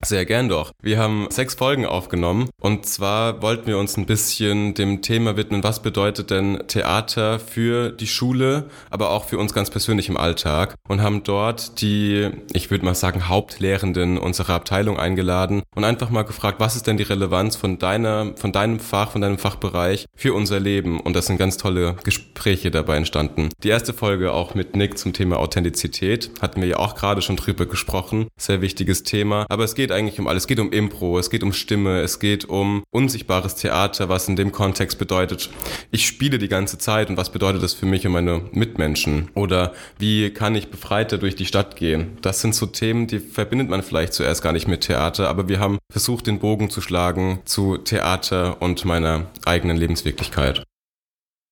Sehr 0.06 0.26
gern 0.26 0.50
doch. 0.50 0.72
Wir 0.82 1.00
haben 1.00 1.28
sechs 1.30 1.56
Folgen 1.56 1.86
aufgenommen. 1.86 2.50
Und 2.60 2.86
zwar 2.86 3.42
wollten 3.42 3.68
wir 3.68 3.78
uns 3.78 3.98
ein 3.98 4.06
bisschen 4.06 4.74
dem 4.74 5.02
Thema 5.02 5.38
widmen, 5.38 5.64
was 5.64 5.82
bedeutet 5.82 6.30
denn 6.30 6.64
Theater 6.68 7.40
für 7.40 7.92
die 7.92 8.08
Schule, 8.08 8.66
aber 8.90 9.12
auch 9.12 9.26
für 9.26 9.38
uns 9.38 9.54
ganz 9.54 9.70
persönlich 9.70 10.10
im 10.10 10.18
Alltag. 10.18 10.76
Und 10.88 11.02
haben 11.02 11.24
dort 11.24 11.82
die, 11.82 12.30
ich 12.52 12.70
würde 12.70 12.86
mal 12.86 12.96
sagen, 12.96 13.30
Hauptlehrenden 13.30 14.18
unserer 14.18 14.54
Abteilung 14.54 15.00
eingeladen 15.00 15.64
und 15.76 15.84
einfach 15.84 16.10
mal 16.10 16.24
gefragt, 16.24 16.60
was 16.60 16.76
ist 16.76 16.88
denn 16.88 16.98
die 16.98 17.04
Relevanz 17.04 17.56
von 17.56 17.80
deiner, 17.80 18.34
von 18.36 18.52
deinem 18.52 18.80
Fach, 18.80 19.12
von 19.12 19.22
deinem 19.22 19.38
Fachbereich 19.38 20.06
für 20.16 20.34
unser 20.34 20.60
Leben? 20.60 21.00
Und 21.00 21.16
das 21.16 21.28
sind 21.28 21.38
ganz 21.38 21.58
tolle 21.58 21.96
Gespräche 22.04 22.72
dabei 22.72 22.98
entstanden. 22.98 23.50
Die 23.64 23.70
erste 23.70 23.94
Folge 23.94 24.34
auch 24.34 24.54
mit 24.54 24.76
Nick 24.76 24.98
zum 24.98 25.14
Thema 25.14 25.38
Authentizität 25.38 26.32
hatten 26.42 26.62
wir 26.62 26.68
ja 26.68 26.78
auch 26.78 26.96
gerade 26.96 27.22
schon 27.22 27.38
drüber 27.38 27.66
gesprochen, 27.66 28.28
sehr 28.38 28.62
wichtiges 28.62 29.04
Thema, 29.04 29.46
aber 29.50 29.64
es 29.64 29.76
geht 29.76 29.93
eigentlich 29.94 30.20
um 30.20 30.28
alles. 30.28 30.44
Es 30.44 30.48
geht 30.48 30.60
um 30.60 30.72
Impro, 30.72 31.18
es 31.20 31.30
geht 31.30 31.44
um 31.44 31.54
Stimme, 31.54 32.02
es 32.02 32.20
geht 32.20 32.46
um 32.46 32.84
unsichtbares 32.92 33.56
Theater, 33.56 34.10
was 34.10 34.28
in 34.28 34.36
dem 34.36 34.52
Kontext 34.52 34.98
bedeutet, 34.98 35.50
ich 35.92 36.06
spiele 36.06 36.38
die 36.38 36.48
ganze 36.48 36.78
Zeit 36.78 37.10
und 37.10 37.18
was 37.18 37.32
bedeutet 37.32 37.64
das 37.64 37.74
für 37.74 37.86
mich 37.86 38.06
und 38.06 38.14
meine 38.14 38.42
Mitmenschen? 38.52 39.30
Oder 39.34 39.74
wie 40.00 40.32
kann 40.32 40.56
ich 40.56 40.70
befreiter 40.70 41.18
durch 41.18 41.36
die 41.36 41.46
Stadt 41.46 41.76
gehen? 41.76 42.18
Das 42.22 42.42
sind 42.42 42.56
so 42.56 42.66
Themen, 42.66 43.08
die 43.08 43.20
verbindet 43.20 43.70
man 43.70 43.84
vielleicht 43.84 44.14
zuerst 44.14 44.42
gar 44.42 44.54
nicht 44.54 44.68
mit 44.68 44.82
Theater, 44.82 45.30
aber 45.30 45.48
wir 45.48 45.60
haben 45.60 45.80
versucht, 45.92 46.28
den 46.28 46.40
Bogen 46.40 46.70
zu 46.70 46.82
schlagen 46.82 47.40
zu 47.46 47.78
Theater 47.78 48.62
und 48.62 48.86
meiner 48.86 49.28
eigenen 49.46 49.78
Lebenswirklichkeit. 49.78 50.64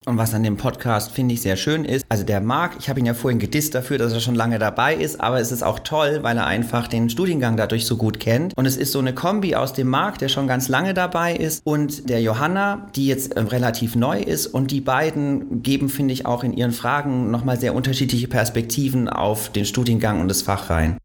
Und 0.08 0.18
was 0.18 0.34
an 0.34 0.42
dem 0.42 0.58
Podcast 0.58 1.12
finde 1.12 1.36
ich 1.36 1.44
sehr 1.44 1.56
schön 1.56 1.86
ist, 1.86 2.04
also 2.10 2.24
der 2.24 2.42
Marc, 2.42 2.76
ich 2.80 2.90
habe 2.90 3.00
ihn 3.00 3.06
ja 3.06 3.14
vorhin 3.14 3.38
gedisst 3.38 3.76
dafür, 3.76 4.00
dass 4.00 4.12
er 4.12 4.20
schon 4.20 4.34
lange 4.34 4.58
dabei 4.58 4.96
ist, 4.96 5.22
aber 5.22 5.40
es 5.40 5.52
ist 5.52 5.62
auch 5.62 5.78
toll, 5.78 6.24
weil 6.24 6.38
er 6.38 6.48
einfach 6.48 6.88
den 6.88 7.08
Studiengang 7.08 7.56
dadurch 7.56 7.86
so 7.86 7.98
gut 7.98 8.20
kennt. 8.20 8.58
Und 8.58 8.66
es 8.66 8.78
ist 8.78 8.94
so 8.94 8.98
eine 8.98 9.14
Kombi 9.14 9.54
aus 9.54 9.74
dem 9.74 9.88
Marc, 9.88 10.18
der 10.18 10.28
schon 10.28 10.48
ganz 10.48 10.70
lange 10.70 10.96
dabei 10.96 11.36
ist, 11.36 11.62
und 11.68 12.10
der 12.10 12.20
Johanna, 12.20 12.88
die 12.96 13.06
jetzt 13.06 13.34
äh, 13.34 13.42
relativ 13.42 13.96
neu 13.96 14.20
ist. 14.20 14.48
Und 14.48 14.72
die 14.72 14.82
beiden 14.82 15.62
geben, 15.62 15.88
finde 15.88 16.16
ich, 16.16 16.26
auch 16.26 16.44
in 16.44 16.54
ihren 16.54 16.72
Fragen 16.72 17.30
nochmal 17.30 17.60
sehr 17.60 17.76
unterschiedliche 17.76 18.28
Perspektiven 18.28 19.08
auf 19.08 19.50
den 19.50 19.66
Studiengang 19.66 20.20
und 20.20 20.30
das 20.30 20.42
Fach 20.42 20.72
rein. 20.72 20.98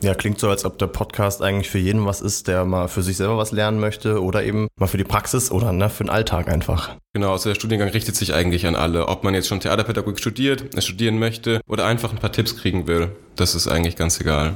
Ja, 0.00 0.14
klingt 0.14 0.38
so, 0.38 0.48
als 0.48 0.64
ob 0.64 0.78
der 0.78 0.86
Podcast 0.86 1.42
eigentlich 1.42 1.68
für 1.68 1.78
jeden 1.78 2.06
was 2.06 2.20
ist, 2.20 2.46
der 2.46 2.64
mal 2.64 2.86
für 2.86 3.02
sich 3.02 3.16
selber 3.16 3.36
was 3.36 3.50
lernen 3.50 3.80
möchte 3.80 4.22
oder 4.22 4.44
eben 4.44 4.68
mal 4.78 4.86
für 4.86 4.96
die 4.96 5.02
Praxis 5.04 5.50
oder 5.50 5.72
ne, 5.72 5.90
für 5.90 6.04
den 6.04 6.10
Alltag 6.10 6.48
einfach. 6.48 6.94
Genau, 7.14 7.32
also 7.32 7.50
der 7.50 7.56
Studiengang 7.56 7.88
richtet 7.88 8.14
sich 8.14 8.32
eigentlich 8.32 8.64
an 8.66 8.76
alle. 8.76 9.08
Ob 9.08 9.24
man 9.24 9.34
jetzt 9.34 9.48
schon 9.48 9.58
Theaterpädagogik 9.58 10.20
studiert, 10.20 10.80
studieren 10.80 11.18
möchte 11.18 11.60
oder 11.66 11.84
einfach 11.84 12.12
ein 12.12 12.20
paar 12.20 12.30
Tipps 12.30 12.56
kriegen 12.56 12.86
will, 12.86 13.10
das 13.34 13.56
ist 13.56 13.66
eigentlich 13.66 13.96
ganz 13.96 14.20
egal. 14.20 14.54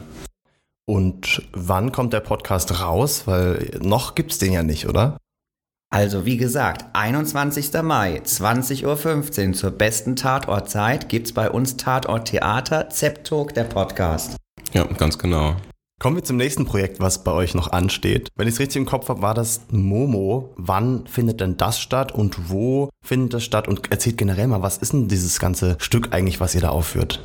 Und 0.86 1.42
wann 1.52 1.90
kommt 1.90 2.12
der 2.12 2.20
Podcast 2.20 2.80
raus? 2.80 3.26
Weil 3.26 3.80
noch 3.80 4.14
gibt's 4.14 4.38
den 4.38 4.52
ja 4.52 4.62
nicht, 4.62 4.88
oder? 4.88 5.16
Also 5.92 6.24
wie 6.24 6.36
gesagt, 6.36 6.86
21. 6.92 7.72
Mai, 7.82 8.22
20.15 8.24 9.48
Uhr 9.48 9.52
zur 9.54 9.70
besten 9.72 10.14
Tatortzeit 10.14 11.08
gibt's 11.08 11.32
bei 11.32 11.50
uns 11.50 11.76
Tatort 11.76 12.28
Theater, 12.28 12.88
Zeptalk, 12.90 13.54
der 13.54 13.64
Podcast. 13.64 14.36
Ja, 14.72 14.84
ganz 14.84 15.18
genau. 15.18 15.56
Kommen 16.02 16.16
wir 16.16 16.24
zum 16.24 16.36
nächsten 16.36 16.64
Projekt, 16.64 16.98
was 16.98 17.22
bei 17.22 17.30
euch 17.30 17.54
noch 17.54 17.70
ansteht. 17.70 18.28
Wenn 18.34 18.48
ich 18.48 18.54
es 18.54 18.60
richtig 18.60 18.78
im 18.78 18.86
Kopf 18.86 19.08
habe, 19.08 19.22
war 19.22 19.34
das 19.34 19.60
Momo. 19.70 20.52
Wann 20.56 21.06
findet 21.06 21.40
denn 21.40 21.56
das 21.56 21.78
statt 21.78 22.10
und 22.10 22.50
wo 22.50 22.88
findet 23.04 23.34
das 23.34 23.44
statt? 23.44 23.68
Und 23.68 23.92
erzählt 23.92 24.18
generell 24.18 24.48
mal, 24.48 24.62
was 24.62 24.78
ist 24.78 24.92
denn 24.92 25.06
dieses 25.06 25.38
ganze 25.38 25.76
Stück 25.78 26.12
eigentlich, 26.12 26.40
was 26.40 26.56
ihr 26.56 26.60
da 26.60 26.70
aufführt? 26.70 27.22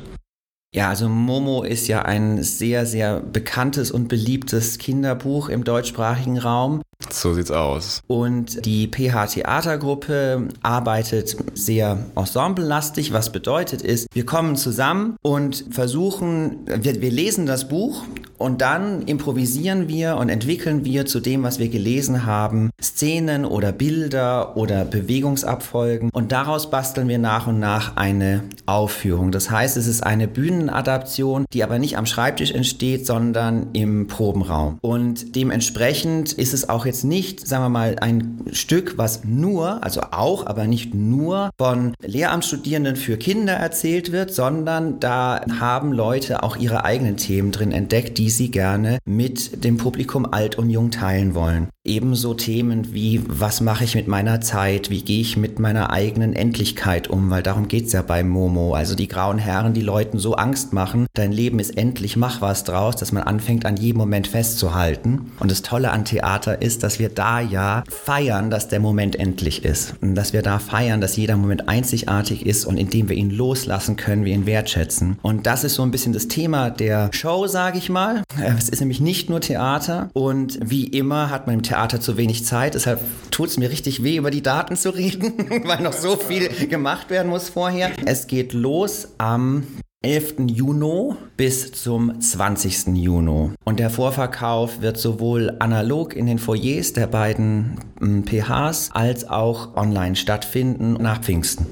Ja, 0.74 0.90
also 0.90 1.08
Momo 1.08 1.62
ist 1.62 1.88
ja 1.88 2.02
ein 2.02 2.42
sehr, 2.42 2.84
sehr 2.84 3.20
bekanntes 3.20 3.90
und 3.90 4.08
beliebtes 4.08 4.76
Kinderbuch 4.76 5.48
im 5.48 5.64
deutschsprachigen 5.64 6.36
Raum. 6.36 6.82
So 7.10 7.32
sieht's 7.32 7.50
aus. 7.50 8.02
Und 8.06 8.66
die 8.66 8.88
PH 8.88 9.26
Theatergruppe 9.28 10.48
arbeitet 10.62 11.36
sehr 11.54 12.04
ensemblelastig, 12.16 13.12
was 13.12 13.30
bedeutet 13.30 13.82
ist, 13.82 14.08
wir 14.12 14.26
kommen 14.26 14.56
zusammen 14.56 15.16
und 15.22 15.64
versuchen, 15.70 16.66
wir, 16.66 17.00
wir 17.00 17.10
lesen 17.10 17.46
das 17.46 17.68
Buch 17.68 18.04
und 18.36 18.60
dann 18.60 19.02
improvisieren 19.02 19.88
wir 19.88 20.16
und 20.16 20.28
entwickeln 20.28 20.84
wir 20.84 21.06
zu 21.06 21.20
dem, 21.20 21.44
was 21.44 21.58
wir 21.58 21.68
gelesen 21.68 22.26
haben, 22.26 22.70
Szenen 22.82 23.44
oder 23.44 23.72
Bilder 23.72 24.56
oder 24.56 24.84
Bewegungsabfolgen 24.84 26.10
und 26.12 26.32
daraus 26.32 26.68
basteln 26.70 27.08
wir 27.08 27.18
nach 27.18 27.46
und 27.46 27.60
nach 27.60 27.96
eine 27.96 28.42
Aufführung. 28.66 29.30
Das 29.30 29.50
heißt, 29.50 29.76
es 29.76 29.86
ist 29.86 30.02
eine 30.02 30.28
Bühnenadaption, 30.58 31.46
die 31.52 31.62
aber 31.62 31.78
nicht 31.78 31.96
am 31.96 32.06
Schreibtisch 32.06 32.50
entsteht, 32.50 33.06
sondern 33.06 33.68
im 33.72 34.06
Probenraum. 34.06 34.78
Und 34.80 35.36
dementsprechend 35.36 36.32
ist 36.32 36.52
es 36.52 36.68
auch 36.68 36.86
jetzt 36.86 37.04
nicht, 37.04 37.46
sagen 37.46 37.64
wir 37.64 37.68
mal, 37.68 37.96
ein 38.00 38.40
Stück, 38.52 38.98
was 38.98 39.24
nur, 39.24 39.82
also 39.84 40.00
auch, 40.10 40.46
aber 40.46 40.66
nicht 40.66 40.94
nur 40.94 41.50
von 41.58 41.94
Lehramtsstudierenden 42.02 42.96
für 42.96 43.16
Kinder 43.16 43.52
erzählt 43.52 44.12
wird, 44.12 44.34
sondern 44.34 45.00
da 45.00 45.40
haben 45.60 45.92
Leute 45.92 46.42
auch 46.42 46.56
ihre 46.56 46.84
eigenen 46.84 47.16
Themen 47.16 47.52
drin 47.52 47.72
entdeckt, 47.72 48.18
die 48.18 48.30
sie 48.30 48.50
gerne 48.50 48.98
mit 49.04 49.64
dem 49.64 49.76
Publikum 49.76 50.26
alt 50.26 50.56
und 50.58 50.70
jung 50.70 50.90
teilen 50.90 51.34
wollen. 51.34 51.68
Ebenso 51.88 52.34
Themen 52.34 52.92
wie, 52.92 53.22
was 53.26 53.62
mache 53.62 53.84
ich 53.84 53.94
mit 53.94 54.08
meiner 54.08 54.42
Zeit, 54.42 54.90
wie 54.90 55.02
gehe 55.02 55.22
ich 55.22 55.38
mit 55.38 55.58
meiner 55.58 55.90
eigenen 55.90 56.34
Endlichkeit 56.34 57.08
um, 57.08 57.30
weil 57.30 57.42
darum 57.42 57.66
geht 57.66 57.86
es 57.86 57.92
ja 57.92 58.02
bei 58.02 58.22
Momo. 58.22 58.74
Also 58.74 58.94
die 58.94 59.08
grauen 59.08 59.38
Herren, 59.38 59.72
die 59.72 59.80
Leuten 59.80 60.18
so 60.18 60.34
Angst 60.34 60.74
machen, 60.74 61.06
dein 61.14 61.32
Leben 61.32 61.58
ist 61.58 61.78
endlich, 61.78 62.16
mach 62.16 62.42
was 62.42 62.64
draus, 62.64 62.96
dass 62.96 63.10
man 63.10 63.22
anfängt, 63.22 63.64
an 63.64 63.78
jedem 63.78 63.98
Moment 63.98 64.28
festzuhalten. 64.28 65.32
Und 65.40 65.50
das 65.50 65.62
Tolle 65.62 65.90
an 65.90 66.04
Theater 66.04 66.60
ist, 66.60 66.82
dass 66.82 66.98
wir 66.98 67.08
da 67.08 67.40
ja 67.40 67.84
feiern, 67.88 68.50
dass 68.50 68.68
der 68.68 68.80
Moment 68.80 69.16
endlich 69.16 69.64
ist. 69.64 69.94
Und 70.02 70.14
dass 70.14 70.34
wir 70.34 70.42
da 70.42 70.58
feiern, 70.58 71.00
dass 71.00 71.16
jeder 71.16 71.38
Moment 71.38 71.70
einzigartig 71.70 72.44
ist 72.44 72.66
und 72.66 72.76
indem 72.76 73.08
wir 73.08 73.16
ihn 73.16 73.30
loslassen, 73.30 73.96
können 73.96 74.26
wir 74.26 74.34
ihn 74.34 74.44
wertschätzen. 74.44 75.18
Und 75.22 75.46
das 75.46 75.64
ist 75.64 75.74
so 75.74 75.82
ein 75.82 75.90
bisschen 75.90 76.12
das 76.12 76.28
Thema 76.28 76.68
der 76.68 77.08
Show, 77.14 77.46
sage 77.46 77.78
ich 77.78 77.88
mal. 77.88 78.24
Es 78.58 78.68
ist 78.68 78.80
nämlich 78.80 79.00
nicht 79.00 79.30
nur 79.30 79.40
Theater 79.40 80.10
und 80.12 80.58
wie 80.62 80.84
immer 80.84 81.30
hat 81.30 81.46
man 81.46 81.56
im 81.56 81.62
Theater 81.62 81.77
zu 82.00 82.16
wenig 82.16 82.44
Zeit. 82.44 82.74
Deshalb 82.74 83.00
tut 83.30 83.48
es 83.48 83.56
mir 83.56 83.70
richtig 83.70 84.02
weh, 84.02 84.16
über 84.16 84.30
die 84.30 84.42
Daten 84.42 84.76
zu 84.76 84.90
reden, 84.90 85.32
weil 85.64 85.80
noch 85.80 85.92
so 85.92 86.16
viel 86.16 86.48
gemacht 86.68 87.10
werden 87.10 87.28
muss 87.28 87.48
vorher. 87.48 87.90
Es 88.04 88.26
geht 88.26 88.52
los 88.52 89.08
am 89.18 89.64
11. 90.02 90.34
Juni 90.46 91.14
bis 91.36 91.72
zum 91.72 92.20
20. 92.20 92.88
Juni. 92.94 93.50
Und 93.64 93.80
der 93.80 93.90
Vorverkauf 93.90 94.80
wird 94.80 94.96
sowohl 94.96 95.56
analog 95.58 96.14
in 96.14 96.26
den 96.26 96.38
Foyers 96.38 96.92
der 96.92 97.08
beiden 97.08 97.78
PHs 98.00 98.90
als 98.92 99.28
auch 99.28 99.76
online 99.76 100.14
stattfinden 100.14 100.92
nach 100.94 101.20
Pfingsten. 101.20 101.66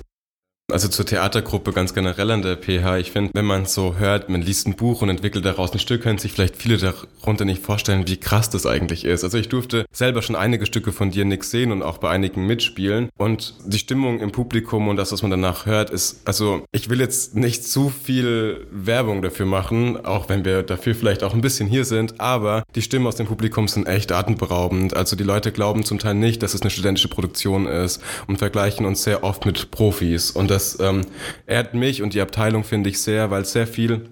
Also 0.73 0.89
zur 0.89 1.07
Theatergruppe 1.07 1.73
ganz 1.73 1.95
generell 1.95 2.29
an 2.33 2.43
der 2.43 2.57
PH. 2.57 2.99
Ich 2.99 3.13
finde, 3.13 3.31
wenn 3.35 3.45
man 3.45 3.67
so 3.67 3.99
hört, 3.99 4.29
man 4.29 4.43
liest 4.43 4.67
ein 4.67 4.75
Buch 4.75 5.01
und 5.01 5.09
entwickelt 5.09 5.45
daraus 5.45 5.73
ein 5.73 5.79
Stück, 5.79 6.03
können 6.03 6.19
sich 6.19 6.33
vielleicht 6.33 6.57
viele 6.57 6.77
darunter 6.77 7.45
nicht 7.45 7.63
vorstellen, 7.63 8.09
wie 8.09 8.17
krass 8.17 8.51
das 8.51 8.67
eigentlich 8.67 9.05
ist. 9.05 9.23
Also 9.23 9.39
ich 9.39 9.49
durfte 9.49 9.87
selber 9.93 10.23
schon 10.23 10.35
einige 10.35 10.67
Stücke 10.67 10.91
von 10.91 11.13
dir 11.13 11.25
nix 11.25 11.53
sehen 11.53 11.71
und 11.71 11.85
auch 11.85 11.99
bei 11.99 12.11
einigen 12.11 12.49
mitspielen. 12.49 13.11
Und 13.17 13.55
die 13.65 13.79
Stimmung 13.79 14.19
im 14.19 14.33
Publikum 14.33 14.89
und 14.89 14.97
das, 14.97 15.13
was 15.13 15.23
man 15.23 15.31
danach 15.31 15.67
hört, 15.67 15.91
ist, 15.91 16.23
also 16.25 16.65
ich 16.73 16.91
will 16.91 16.99
jetzt 16.99 17.37
nicht 17.37 17.63
zu 17.63 17.89
viel 17.89 18.67
Werbung 18.73 19.23
dafür 19.23 19.47
machen, 19.47 20.05
auch 20.05 20.29
wenn 20.29 20.45
wir 20.45 20.65
dafür 20.65 20.97
vielleicht 20.97 21.23
auch 21.23 21.33
ein 21.33 21.43
bisschen 21.43 21.69
hier 21.69 21.85
sind, 21.85 22.21
aber 22.21 22.65
die 22.75 22.83
Stimmen 22.83 23.07
aus 23.07 23.15
dem 23.15 23.29
Publikum 23.29 23.69
sind 23.69 23.87
echt 23.87 24.11
atemberaubend. 24.11 24.97
Also 24.97 25.15
die 25.15 25.23
Leute 25.23 25.53
glauben 25.53 25.85
zum 25.85 26.01
Teil 26.01 26.15
nicht, 26.15 26.43
dass 26.43 26.55
es 26.55 26.63
eine 26.63 26.71
studentische 26.71 27.07
Produktion 27.07 27.69
ist 27.69 28.03
und 28.27 28.39
vergleichen 28.39 28.85
uns 28.85 29.05
sehr 29.05 29.23
oft 29.23 29.47
mit 29.47 29.71
Profis. 29.71 30.33
Und 30.33 30.56
das 30.57 30.79
ähm, 30.81 31.03
ehrt 31.47 31.75
mich 31.75 32.03
und 32.03 32.15
die 32.15 32.21
Abteilung 32.23 32.65
finde 32.65 32.89
ich 32.89 33.01
sehr, 33.01 33.31
weil 33.31 33.45
sehr 33.45 33.67
viel 33.67 34.09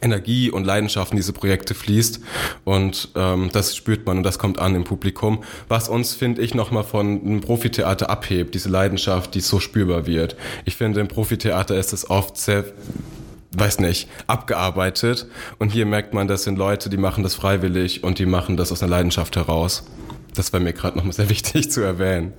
Energie 0.00 0.50
und 0.50 0.64
Leidenschaft 0.64 1.12
in 1.12 1.18
diese 1.18 1.34
Projekte 1.34 1.74
fließt 1.74 2.20
und 2.64 3.10
ähm, 3.14 3.50
das 3.52 3.76
spürt 3.76 4.06
man 4.06 4.16
und 4.16 4.22
das 4.22 4.38
kommt 4.38 4.58
an 4.58 4.74
im 4.74 4.84
Publikum, 4.84 5.44
was 5.68 5.90
uns, 5.90 6.14
finde 6.14 6.40
ich, 6.40 6.54
nochmal 6.54 6.82
von 6.82 7.20
einem 7.20 7.40
Profitheater 7.42 8.08
abhebt, 8.08 8.54
diese 8.54 8.70
Leidenschaft, 8.70 9.34
die 9.34 9.40
so 9.40 9.60
spürbar 9.60 10.06
wird. 10.06 10.34
Ich 10.64 10.76
finde, 10.76 11.00
im 11.00 11.08
Profitheater 11.08 11.76
ist 11.76 11.92
es 11.92 12.08
oft 12.08 12.36
sehr 12.36 12.64
weiß 13.54 13.80
nicht, 13.80 14.08
abgearbeitet. 14.28 15.26
Und 15.58 15.72
hier 15.72 15.84
merkt 15.84 16.14
man, 16.14 16.26
das 16.26 16.44
sind 16.44 16.56
Leute, 16.56 16.88
die 16.88 16.96
machen 16.96 17.22
das 17.22 17.34
freiwillig 17.34 18.02
und 18.02 18.18
die 18.18 18.24
machen 18.24 18.56
das 18.56 18.72
aus 18.72 18.82
einer 18.82 18.88
Leidenschaft 18.88 19.36
heraus. 19.36 19.84
Das 20.34 20.54
war 20.54 20.60
mir 20.60 20.72
gerade 20.72 20.96
nochmal 20.96 21.12
sehr 21.12 21.28
wichtig 21.36 21.70
zu 21.70 21.82
erwähnen. 21.82 22.32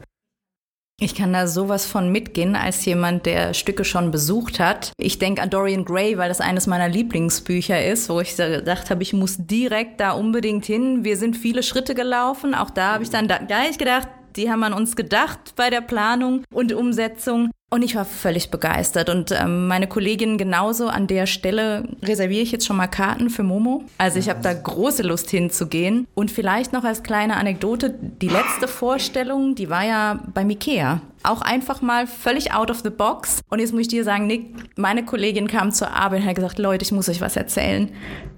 Ich 1.02 1.16
kann 1.16 1.34
da 1.34 1.48
sowas 1.48 1.86
von 1.86 2.12
mitgehen, 2.12 2.56
als 2.56 2.86
jemand, 2.86 3.26
der 3.26 3.54
Stücke 3.54 3.84
schon 3.84 4.12
besucht 4.12 4.60
hat. 4.60 4.94
Ich 4.98 5.20
denke 5.20 5.42
an 5.42 5.50
Dorian 5.50 5.86
Gray, 5.86 6.18
weil 6.18 6.30
das 6.30 6.40
eines 6.40 6.68
meiner 6.68 6.88
Lieblingsbücher 6.88 7.84
ist, 7.86 8.10
wo 8.10 8.22
ich 8.22 8.36
gedacht 8.36 8.90
habe, 8.90 9.02
ich 9.02 9.12
muss 9.12 9.38
direkt 9.40 10.00
da 10.00 10.12
unbedingt 10.12 10.66
hin. 10.66 11.04
Wir 11.04 11.18
sind 11.18 11.36
viele 11.36 11.64
Schritte 11.64 11.96
gelaufen. 11.96 12.54
Auch 12.54 12.70
da 12.70 12.94
habe 12.94 13.04
ich 13.04 13.10
dann 13.10 13.28
da 13.28 13.40
gleich 13.40 13.78
gedacht, 13.78 14.08
die 14.36 14.50
haben 14.50 14.64
an 14.64 14.74
uns 14.74 14.96
gedacht 14.96 15.54
bei 15.56 15.70
der 15.70 15.82
Planung 15.82 16.44
und 16.54 16.74
Umsetzung. 16.74 17.52
Und 17.74 17.82
ich 17.82 17.96
war 17.96 18.06
völlig 18.06 18.52
begeistert. 18.52 19.10
Und 19.10 19.32
ähm, 19.32 19.68
meine 19.68 19.88
Kollegin 19.88 20.38
genauso 20.38 20.90
an 20.90 21.08
der 21.08 21.26
Stelle 21.26 21.86
reserviere 22.04 22.44
ich 22.44 22.52
jetzt 22.52 22.68
schon 22.68 22.78
mal 22.78 22.86
Karten 22.86 23.32
für 23.32 23.42
Momo. 23.42 23.84
Also 23.98 24.20
ich 24.20 24.30
habe 24.30 24.42
da 24.44 24.54
große 24.54 25.02
Lust 25.02 25.32
hinzugehen. 25.32 26.06
Und 26.14 26.30
vielleicht 26.30 26.72
noch 26.72 26.84
als 26.84 27.02
kleine 27.02 27.36
Anekdote, 27.36 27.90
die 27.90 28.30
letzte 28.30 28.68
Vorstellung, 28.68 29.56
die 29.56 29.72
war 29.72 29.84
ja 29.84 30.20
beim 30.36 30.52
Ikea. 30.52 31.02
Auch 31.24 31.42
einfach 31.42 31.82
mal 31.82 32.06
völlig 32.06 32.54
out 32.54 32.70
of 32.70 32.82
the 32.84 32.92
box. 32.92 33.42
Und 33.50 33.58
jetzt 33.58 33.72
muss 33.72 33.82
ich 33.82 33.88
dir 33.88 34.04
sagen, 34.04 34.28
Nick, 34.28 34.78
meine 34.78 35.04
Kollegin 35.04 35.48
kam 35.48 35.72
zur 35.72 35.90
Arbeit 35.90 36.22
und 36.22 36.28
hat 36.28 36.36
gesagt, 36.36 36.60
Leute, 36.60 36.86
ich 36.86 36.92
muss 36.92 37.10
euch 37.10 37.22
was 37.22 37.36
erzählen. 37.36 37.90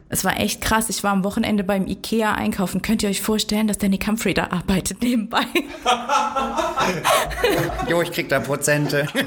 Es 0.07 0.23
war 0.23 0.39
echt 0.39 0.61
krass. 0.61 0.89
Ich 0.89 1.03
war 1.03 1.11
am 1.11 1.23
Wochenende 1.23 1.63
beim 1.63 1.87
Ikea 1.87 2.33
einkaufen. 2.33 2.81
Könnt 2.81 3.01
ihr 3.01 3.09
euch 3.09 3.21
vorstellen, 3.21 3.67
dass 3.67 3.79
Nick 3.79 4.07
Humphrey 4.07 4.33
da 4.33 4.47
arbeitet 4.51 5.01
nebenbei? 5.01 5.43
jo, 7.89 8.01
ich 8.01 8.11
krieg 8.11 8.29
da 8.29 8.39
Prozente. 8.39 9.07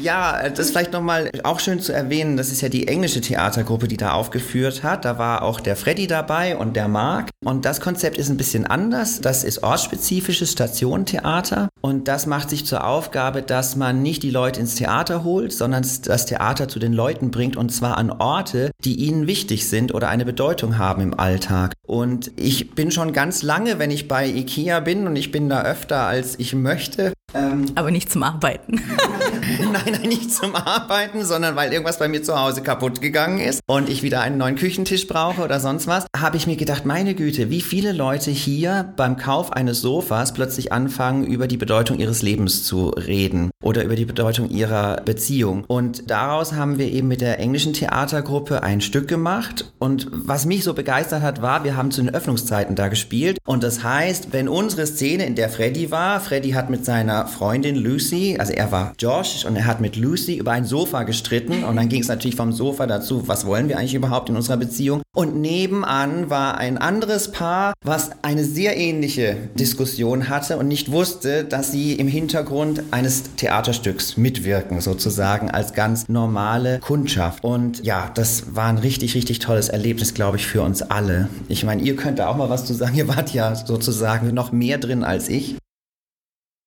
ja, 0.00 0.48
das 0.48 0.60
ist 0.60 0.70
vielleicht 0.70 0.92
nochmal 0.92 1.30
auch 1.42 1.58
schön 1.58 1.80
zu 1.80 1.92
erwähnen. 1.92 2.36
Das 2.36 2.52
ist 2.52 2.60
ja 2.60 2.68
die 2.68 2.86
englische 2.86 3.20
Theatergruppe, 3.20 3.88
die 3.88 3.96
da 3.96 4.12
aufgeführt 4.12 4.84
hat. 4.84 5.04
Da 5.04 5.18
war 5.18 5.42
auch 5.42 5.60
der 5.60 5.74
Freddy 5.74 6.06
dabei 6.06 6.56
und 6.56 6.76
der 6.76 6.86
Marc. 6.86 7.30
Und 7.44 7.64
das 7.64 7.80
Konzept 7.80 8.16
ist 8.16 8.28
ein 8.28 8.36
bisschen 8.36 8.64
anders. 8.64 9.20
Das 9.20 9.42
ist 9.42 9.64
ortsspezifisches 9.64 10.52
Stationentheater. 10.52 11.68
Und 11.82 12.06
das 12.06 12.26
macht 12.26 12.48
sich 12.48 12.64
zur 12.64 12.86
Aufgabe, 12.86 13.42
dass 13.42 13.74
man 13.74 14.02
nicht 14.02 14.22
die 14.22 14.30
Leute 14.30 14.60
ins 14.60 14.76
Theater 14.76 15.24
holt, 15.24 15.52
sondern 15.52 15.84
das 16.04 16.26
Theater 16.26 16.68
zu 16.68 16.78
den 16.78 16.92
Leuten 16.92 17.32
bringt 17.32 17.56
und 17.56 17.70
zwar 17.70 17.98
an 17.98 18.10
Orte, 18.10 18.70
die 18.84 19.00
ihnen 19.00 19.26
wichtig 19.26 19.68
sind 19.68 19.92
oder 19.92 20.08
eine 20.08 20.24
Bedeutung 20.24 20.78
haben 20.78 21.02
im 21.02 21.18
Alltag. 21.18 21.74
Und 21.84 22.30
ich 22.36 22.70
bin 22.70 22.92
schon 22.92 23.12
ganz 23.12 23.42
lange, 23.42 23.80
wenn 23.80 23.90
ich 23.90 24.06
bei 24.06 24.28
IKEA 24.28 24.78
bin 24.78 25.08
und 25.08 25.16
ich 25.16 25.32
bin 25.32 25.48
da 25.48 25.62
öfter 25.62 26.06
als 26.06 26.38
ich 26.38 26.54
möchte, 26.54 27.12
ähm, 27.34 27.66
Aber 27.74 27.90
nicht 27.90 28.10
zum 28.10 28.22
Arbeiten. 28.22 28.80
nein, 29.72 29.82
nein, 29.92 30.08
nicht 30.08 30.32
zum 30.32 30.54
Arbeiten, 30.54 31.24
sondern 31.24 31.56
weil 31.56 31.72
irgendwas 31.72 31.98
bei 31.98 32.08
mir 32.08 32.22
zu 32.22 32.38
Hause 32.38 32.62
kaputt 32.62 33.00
gegangen 33.00 33.38
ist 33.38 33.60
und 33.66 33.88
ich 33.88 34.02
wieder 34.02 34.20
einen 34.20 34.38
neuen 34.38 34.56
Küchentisch 34.56 35.06
brauche 35.06 35.42
oder 35.42 35.60
sonst 35.60 35.86
was, 35.86 36.06
habe 36.16 36.36
ich 36.36 36.46
mir 36.46 36.56
gedacht, 36.56 36.84
meine 36.84 37.14
Güte, 37.14 37.50
wie 37.50 37.60
viele 37.60 37.92
Leute 37.92 38.30
hier 38.30 38.92
beim 38.96 39.16
Kauf 39.16 39.52
eines 39.52 39.80
Sofas 39.80 40.32
plötzlich 40.34 40.72
anfangen, 40.72 41.24
über 41.24 41.46
die 41.46 41.56
Bedeutung 41.56 41.98
ihres 41.98 42.22
Lebens 42.22 42.64
zu 42.64 42.88
reden 42.90 43.50
oder 43.62 43.84
über 43.84 43.96
die 43.96 44.04
Bedeutung 44.04 44.50
ihrer 44.50 44.96
Beziehung. 45.02 45.64
Und 45.66 46.10
daraus 46.10 46.52
haben 46.52 46.78
wir 46.78 46.90
eben 46.90 47.08
mit 47.08 47.20
der 47.20 47.38
englischen 47.38 47.72
Theatergruppe 47.72 48.62
ein 48.62 48.80
Stück 48.80 49.08
gemacht. 49.08 49.72
Und 49.78 50.08
was 50.12 50.46
mich 50.46 50.64
so 50.64 50.74
begeistert 50.74 51.22
hat, 51.22 51.42
war, 51.42 51.64
wir 51.64 51.76
haben 51.76 51.90
zu 51.90 52.02
den 52.02 52.14
Öffnungszeiten 52.14 52.76
da 52.76 52.88
gespielt. 52.88 53.38
Und 53.44 53.62
das 53.62 53.82
heißt, 53.82 54.32
wenn 54.32 54.48
unsere 54.48 54.86
Szene, 54.86 55.26
in 55.26 55.34
der 55.34 55.48
Freddy 55.48 55.90
war, 55.90 56.20
Freddy 56.20 56.50
hat 56.50 56.70
mit 56.70 56.84
seiner 56.84 57.21
Freundin 57.26 57.76
Lucy, 57.76 58.36
also 58.38 58.52
er 58.52 58.72
war 58.72 58.92
Josh 58.98 59.44
und 59.44 59.56
er 59.56 59.66
hat 59.66 59.80
mit 59.80 59.96
Lucy 59.96 60.36
über 60.36 60.52
ein 60.52 60.64
Sofa 60.64 61.02
gestritten 61.04 61.64
und 61.64 61.76
dann 61.76 61.88
ging 61.88 62.02
es 62.02 62.08
natürlich 62.08 62.36
vom 62.36 62.52
Sofa 62.52 62.86
dazu, 62.86 63.28
was 63.28 63.46
wollen 63.46 63.68
wir 63.68 63.78
eigentlich 63.78 63.94
überhaupt 63.94 64.28
in 64.28 64.36
unserer 64.36 64.56
Beziehung? 64.56 65.02
Und 65.14 65.36
nebenan 65.36 66.30
war 66.30 66.56
ein 66.56 66.78
anderes 66.78 67.32
Paar, 67.32 67.74
was 67.84 68.10
eine 68.22 68.44
sehr 68.44 68.78
ähnliche 68.78 69.36
Diskussion 69.54 70.30
hatte 70.30 70.56
und 70.56 70.68
nicht 70.68 70.90
wusste, 70.90 71.44
dass 71.44 71.70
sie 71.70 71.92
im 71.92 72.08
Hintergrund 72.08 72.82
eines 72.92 73.34
Theaterstücks 73.36 74.16
mitwirken, 74.16 74.80
sozusagen 74.80 75.50
als 75.50 75.74
ganz 75.74 76.08
normale 76.08 76.78
Kundschaft. 76.78 77.44
Und 77.44 77.84
ja, 77.84 78.10
das 78.14 78.54
war 78.54 78.68
ein 78.68 78.78
richtig, 78.78 79.14
richtig 79.14 79.38
tolles 79.38 79.68
Erlebnis, 79.68 80.14
glaube 80.14 80.38
ich, 80.38 80.46
für 80.46 80.62
uns 80.62 80.80
alle. 80.80 81.28
Ich 81.48 81.62
meine, 81.64 81.82
ihr 81.82 81.94
könnt 81.94 82.18
da 82.18 82.28
auch 82.28 82.36
mal 82.36 82.48
was 82.48 82.64
zu 82.64 82.72
sagen. 82.72 82.96
Ihr 82.96 83.08
wart 83.08 83.34
ja 83.34 83.54
sozusagen 83.54 84.32
noch 84.32 84.50
mehr 84.50 84.78
drin 84.78 85.04
als 85.04 85.28
ich. 85.28 85.56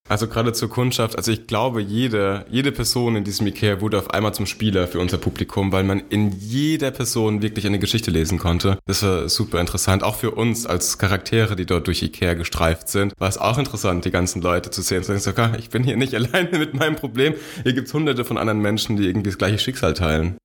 Also 0.08 0.28
gerade 0.28 0.52
zur 0.52 0.70
Kundschaft, 0.70 1.16
also 1.16 1.32
ich 1.32 1.46
glaube, 1.46 1.80
jede, 1.80 2.46
jede 2.48 2.70
Person 2.70 3.16
in 3.16 3.24
diesem 3.24 3.46
Ikea 3.48 3.80
wurde 3.80 3.98
auf 3.98 4.10
einmal 4.10 4.32
zum 4.34 4.46
Spieler 4.46 4.86
für 4.86 5.00
unser 5.00 5.18
Publikum, 5.18 5.72
weil 5.72 5.82
man 5.82 6.02
in 6.10 6.30
jeder 6.30 6.92
Person 6.92 7.42
wirklich 7.42 7.66
eine 7.66 7.80
Geschichte 7.80 8.10
lesen 8.12 8.38
konnte. 8.38 8.78
Das 8.86 9.02
war 9.02 9.28
super 9.28 9.60
interessant. 9.60 10.04
Auch 10.04 10.14
für 10.14 10.30
uns 10.30 10.64
als 10.66 10.98
Charaktere, 10.98 11.56
die 11.56 11.66
dort 11.66 11.88
durch 11.88 12.02
Ikea 12.02 12.34
gestreift 12.34 12.88
sind, 12.88 13.14
war 13.18 13.28
es 13.28 13.38
auch 13.38 13.58
interessant, 13.58 14.04
die 14.04 14.12
ganzen 14.12 14.42
Leute 14.42 14.70
zu 14.70 14.82
sehen. 14.82 15.02
Sagen, 15.02 15.56
ich 15.58 15.70
bin 15.70 15.82
hier 15.82 15.96
nicht 15.96 16.14
alleine 16.16 16.58
mit 16.58 16.74
meinem 16.74 16.96
Problem. 16.96 17.34
Hier 17.64 17.72
gibt 17.72 17.88
es 17.88 17.94
hunderte 17.94 18.24
von 18.24 18.38
anderen 18.38 18.60
Menschen, 18.60 18.96
die 18.96 19.06
irgendwie 19.06 19.30
das 19.30 19.38
gleiche 19.38 19.58
Schicksal 19.58 19.94
teilen. 19.94 20.36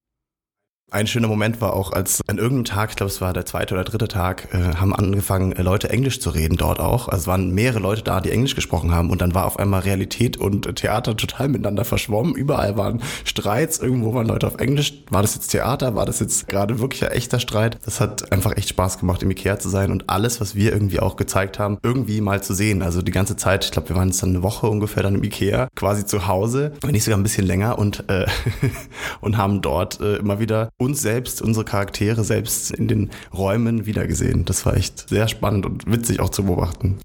Ein 0.94 1.08
schöner 1.08 1.30
Moment 1.30 1.62
war 1.62 1.72
auch, 1.72 1.94
als 1.94 2.20
an 2.28 2.38
irgendeinem 2.38 2.66
Tag, 2.66 2.90
ich 2.90 2.96
glaube 2.98 3.10
es 3.10 3.22
war 3.22 3.32
der 3.32 3.46
zweite 3.46 3.76
oder 3.76 3.86
dritte 3.86 4.10
Tag, 4.10 4.54
äh, 4.54 4.76
haben 4.76 4.94
angefangen, 4.94 5.54
äh, 5.54 5.62
Leute 5.62 5.90
Englisch 5.90 6.20
zu 6.20 6.32
reden 6.32 6.58
dort 6.58 6.82
auch. 6.82 7.08
Also 7.08 7.22
es 7.22 7.28
waren 7.28 7.52
mehrere 7.52 7.80
Leute 7.80 8.02
da, 8.02 8.20
die 8.20 8.30
Englisch 8.30 8.56
gesprochen 8.56 8.92
haben 8.94 9.10
und 9.10 9.22
dann 9.22 9.34
war 9.34 9.46
auf 9.46 9.58
einmal 9.58 9.80
Realität 9.80 10.36
und 10.36 10.76
Theater 10.76 11.16
total 11.16 11.48
miteinander 11.48 11.86
verschwommen. 11.86 12.36
Überall 12.36 12.76
waren 12.76 13.02
Streits, 13.24 13.80
irgendwo 13.80 14.14
waren 14.14 14.28
Leute 14.28 14.48
auf 14.48 14.58
Englisch. 14.58 14.96
War 15.10 15.22
das 15.22 15.36
jetzt 15.36 15.48
Theater? 15.48 15.96
War 15.96 16.06
das 16.06 16.20
jetzt 16.20 16.50
gerade 16.50 16.82
wirklich 16.82 17.06
ein 17.06 17.12
echter 17.12 17.40
Streit? 17.40 17.80
Das 17.86 18.02
hat 18.02 18.30
einfach 18.34 18.58
echt 18.58 18.68
Spaß 18.68 19.00
gemacht, 19.00 19.24
im 19.24 19.32
Ikea 19.32 19.60
zu 19.60 19.70
sein 19.70 19.92
und 19.92 20.10
alles, 20.10 20.42
was 20.42 20.56
wir 20.56 20.74
irgendwie 20.74 21.00
auch 21.00 21.16
gezeigt 21.16 21.58
haben, 21.58 21.78
irgendwie 21.84 22.20
mal 22.20 22.44
zu 22.44 22.54
sehen. 22.54 22.82
Also 22.82 23.02
die 23.02 23.14
ganze 23.14 23.38
Zeit, 23.38 23.64
ich 23.64 23.72
glaube, 23.72 23.88
wir 23.88 23.96
waren 23.96 24.10
jetzt 24.10 24.22
dann 24.24 24.32
eine 24.32 24.44
Woche 24.44 24.68
ungefähr 24.68 25.04
dann 25.04 25.16
im 25.16 25.24
Ikea, 25.24 25.70
quasi 25.74 26.06
zu 26.06 26.28
Hause, 26.28 26.74
wenn 26.82 26.92
nicht 26.92 27.06
sogar 27.06 27.18
ein 27.18 27.24
bisschen 27.24 27.48
länger 27.48 27.80
und, 27.80 28.04
äh, 28.10 28.26
und 29.22 29.38
haben 29.38 29.62
dort 29.62 30.02
äh, 30.02 30.18
immer 30.18 30.42
wieder 30.42 30.70
uns 30.82 31.02
selbst, 31.02 31.42
unsere 31.42 31.64
Charaktere 31.64 32.24
selbst 32.24 32.72
in 32.72 32.88
den 32.88 33.12
Räumen 33.34 33.86
wiedergesehen. 33.86 34.46
Das 34.46 34.66
war 34.66 34.76
echt 34.76 35.08
sehr 35.10 35.28
spannend 35.28 35.66
und 35.66 35.90
witzig 35.90 36.20
auch 36.20 36.30
zu 36.30 36.44
beobachten. 36.44 36.98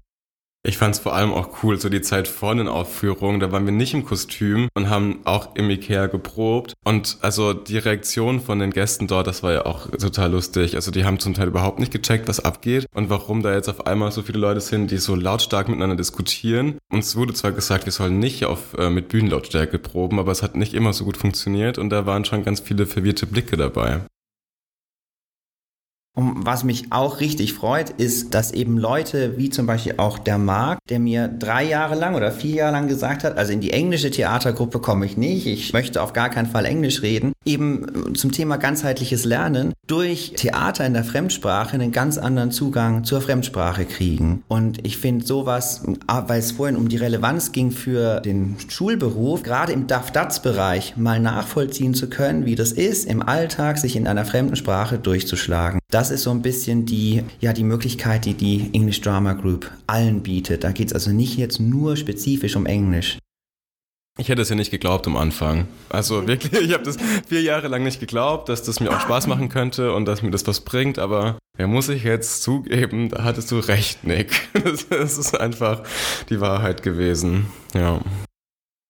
Ich 0.67 0.77
fand 0.77 0.95
es 0.95 0.99
vor 0.99 1.15
allem 1.15 1.31
auch 1.31 1.63
cool, 1.63 1.79
so 1.79 1.87
die 1.87 2.01
Zeit 2.01 2.27
vor 2.27 2.53
den 2.53 2.67
Aufführungen, 2.67 3.39
da 3.39 3.53
waren 3.53 3.63
wir 3.63 3.71
nicht 3.71 3.93
im 3.93 4.03
Kostüm 4.03 4.67
und 4.73 4.89
haben 4.89 5.21
auch 5.23 5.55
im 5.55 5.69
Ikea 5.69 6.07
geprobt. 6.07 6.73
Und 6.83 7.19
also 7.21 7.53
die 7.53 7.77
Reaktion 7.77 8.41
von 8.41 8.59
den 8.59 8.71
Gästen 8.71 9.07
dort, 9.07 9.27
das 9.27 9.43
war 9.43 9.53
ja 9.53 9.65
auch 9.65 9.89
total 9.91 10.31
lustig. 10.31 10.75
Also 10.75 10.91
die 10.91 11.05
haben 11.05 11.19
zum 11.19 11.33
Teil 11.33 11.47
überhaupt 11.47 11.79
nicht 11.79 11.93
gecheckt, 11.93 12.27
was 12.27 12.41
abgeht 12.41 12.85
und 12.93 13.09
warum 13.09 13.43
da 13.43 13.53
jetzt 13.53 13.69
auf 13.69 13.87
einmal 13.87 14.11
so 14.11 14.23
viele 14.23 14.39
Leute 14.39 14.59
sind, 14.59 14.91
die 14.91 14.97
so 14.97 15.15
lautstark 15.15 15.69
miteinander 15.69 15.95
diskutieren. 15.95 16.79
Uns 16.91 17.15
wurde 17.15 17.33
zwar 17.33 17.53
gesagt, 17.53 17.85
wir 17.85 17.93
sollen 17.93 18.19
nicht 18.19 18.43
auf 18.43 18.73
äh, 18.77 18.89
mit 18.89 19.07
Bühnenlautstärke 19.07 19.79
proben, 19.79 20.19
aber 20.19 20.33
es 20.33 20.43
hat 20.43 20.57
nicht 20.57 20.73
immer 20.73 20.91
so 20.91 21.05
gut 21.05 21.15
funktioniert 21.15 21.77
und 21.77 21.91
da 21.91 22.05
waren 22.05 22.25
schon 22.25 22.43
ganz 22.43 22.59
viele 22.59 22.87
verwirrte 22.87 23.25
Blicke 23.25 23.55
dabei. 23.55 24.01
Und 26.17 26.47
was 26.47 26.63
mich 26.63 26.85
auch 26.89 27.19
richtig 27.19 27.53
freut, 27.53 27.91
ist, 27.91 28.33
dass 28.33 28.51
eben 28.51 28.75
Leute 28.79 29.37
wie 29.37 29.51
zum 29.51 29.67
Beispiel 29.67 29.93
auch 29.97 30.17
der 30.17 30.39
Marc, 30.39 30.79
der 30.89 30.99
mir 30.99 31.27
drei 31.27 31.63
Jahre 31.63 31.93
lang 31.93 32.15
oder 32.15 32.31
vier 32.31 32.55
Jahre 32.55 32.71
lang 32.71 32.87
gesagt 32.87 33.23
hat, 33.23 33.37
also 33.37 33.53
in 33.53 33.61
die 33.61 33.71
englische 33.71 34.09
Theatergruppe 34.09 34.79
komme 34.79 35.05
ich 35.05 35.15
nicht, 35.15 35.45
ich 35.45 35.73
möchte 35.73 36.01
auf 36.01 36.13
gar 36.13 36.31
keinen 36.31 36.47
Fall 36.47 36.65
Englisch 36.65 37.03
reden, 37.03 37.33
eben 37.45 38.15
zum 38.15 38.31
Thema 38.31 38.57
ganzheitliches 38.57 39.25
Lernen 39.25 39.73
durch 39.85 40.33
Theater 40.35 40.87
in 40.87 40.93
der 40.93 41.03
Fremdsprache 41.03 41.75
einen 41.75 41.91
ganz 41.91 42.17
anderen 42.17 42.49
Zugang 42.49 43.03
zur 43.03 43.21
Fremdsprache 43.21 43.85
kriegen. 43.85 44.43
Und 44.47 44.87
ich 44.87 44.97
finde 44.97 45.23
sowas, 45.23 45.83
weil 46.07 46.39
es 46.39 46.53
vorhin 46.53 46.77
um 46.77 46.89
die 46.89 46.97
Relevanz 46.97 47.51
ging 47.51 47.69
für 47.69 48.21
den 48.21 48.55
Schulberuf, 48.69 49.43
gerade 49.43 49.71
im 49.71 49.85
DAF-DATS-Bereich 49.85 50.97
mal 50.97 51.19
nachvollziehen 51.19 51.93
zu 51.93 52.09
können, 52.09 52.47
wie 52.47 52.55
das 52.55 52.71
ist, 52.71 53.05
im 53.05 53.21
Alltag 53.21 53.77
sich 53.77 53.95
in 53.95 54.07
einer 54.07 54.25
fremden 54.25 54.55
Sprache 54.55 54.97
durchzuschlagen. 54.97 55.79
Das 55.89 56.11
ist 56.11 56.23
so 56.23 56.31
ein 56.31 56.41
bisschen 56.41 56.85
die, 56.85 57.23
ja, 57.39 57.53
die 57.53 57.63
Möglichkeit, 57.63 58.25
die 58.25 58.33
die 58.33 58.69
English 58.73 58.99
Drama 58.99 59.31
Group 59.33 59.71
allen 59.87 60.21
bietet. 60.21 60.65
Da 60.65 60.73
geht 60.73 60.87
es 60.87 60.93
also 60.93 61.11
nicht 61.11 61.37
jetzt 61.37 61.61
nur 61.61 61.95
spezifisch 61.95 62.57
um 62.57 62.65
Englisch. 62.65 63.17
Ich 64.19 64.27
hätte 64.27 64.41
es 64.41 64.49
ja 64.49 64.55
nicht 64.55 64.71
geglaubt 64.71 65.07
am 65.07 65.15
Anfang. 65.15 65.67
Also 65.89 66.27
wirklich, 66.27 66.51
ich 66.61 66.73
habe 66.73 66.83
das 66.83 66.97
vier 67.27 67.41
Jahre 67.41 67.69
lang 67.69 67.83
nicht 67.83 68.01
geglaubt, 68.01 68.49
dass 68.49 68.63
das 68.63 68.81
mir 68.81 68.89
auch 68.89 68.99
Spaß 68.99 69.27
machen 69.27 69.47
könnte 69.47 69.93
und 69.93 70.05
dass 70.05 70.23
mir 70.23 70.31
das 70.31 70.45
was 70.45 70.61
bringt, 70.61 70.99
aber 70.99 71.37
ja, 71.57 71.67
muss 71.67 71.87
ich 71.87 72.03
jetzt 72.03 72.43
zugeben, 72.43 73.09
da 73.09 73.23
hattest 73.23 73.51
du 73.51 73.59
recht, 73.59 74.03
Nick. 74.03 74.49
Das 74.89 75.17
ist 75.17 75.39
einfach 75.39 75.83
die 76.29 76.41
Wahrheit 76.41 76.83
gewesen. 76.83 77.45
Ja. 77.73 78.01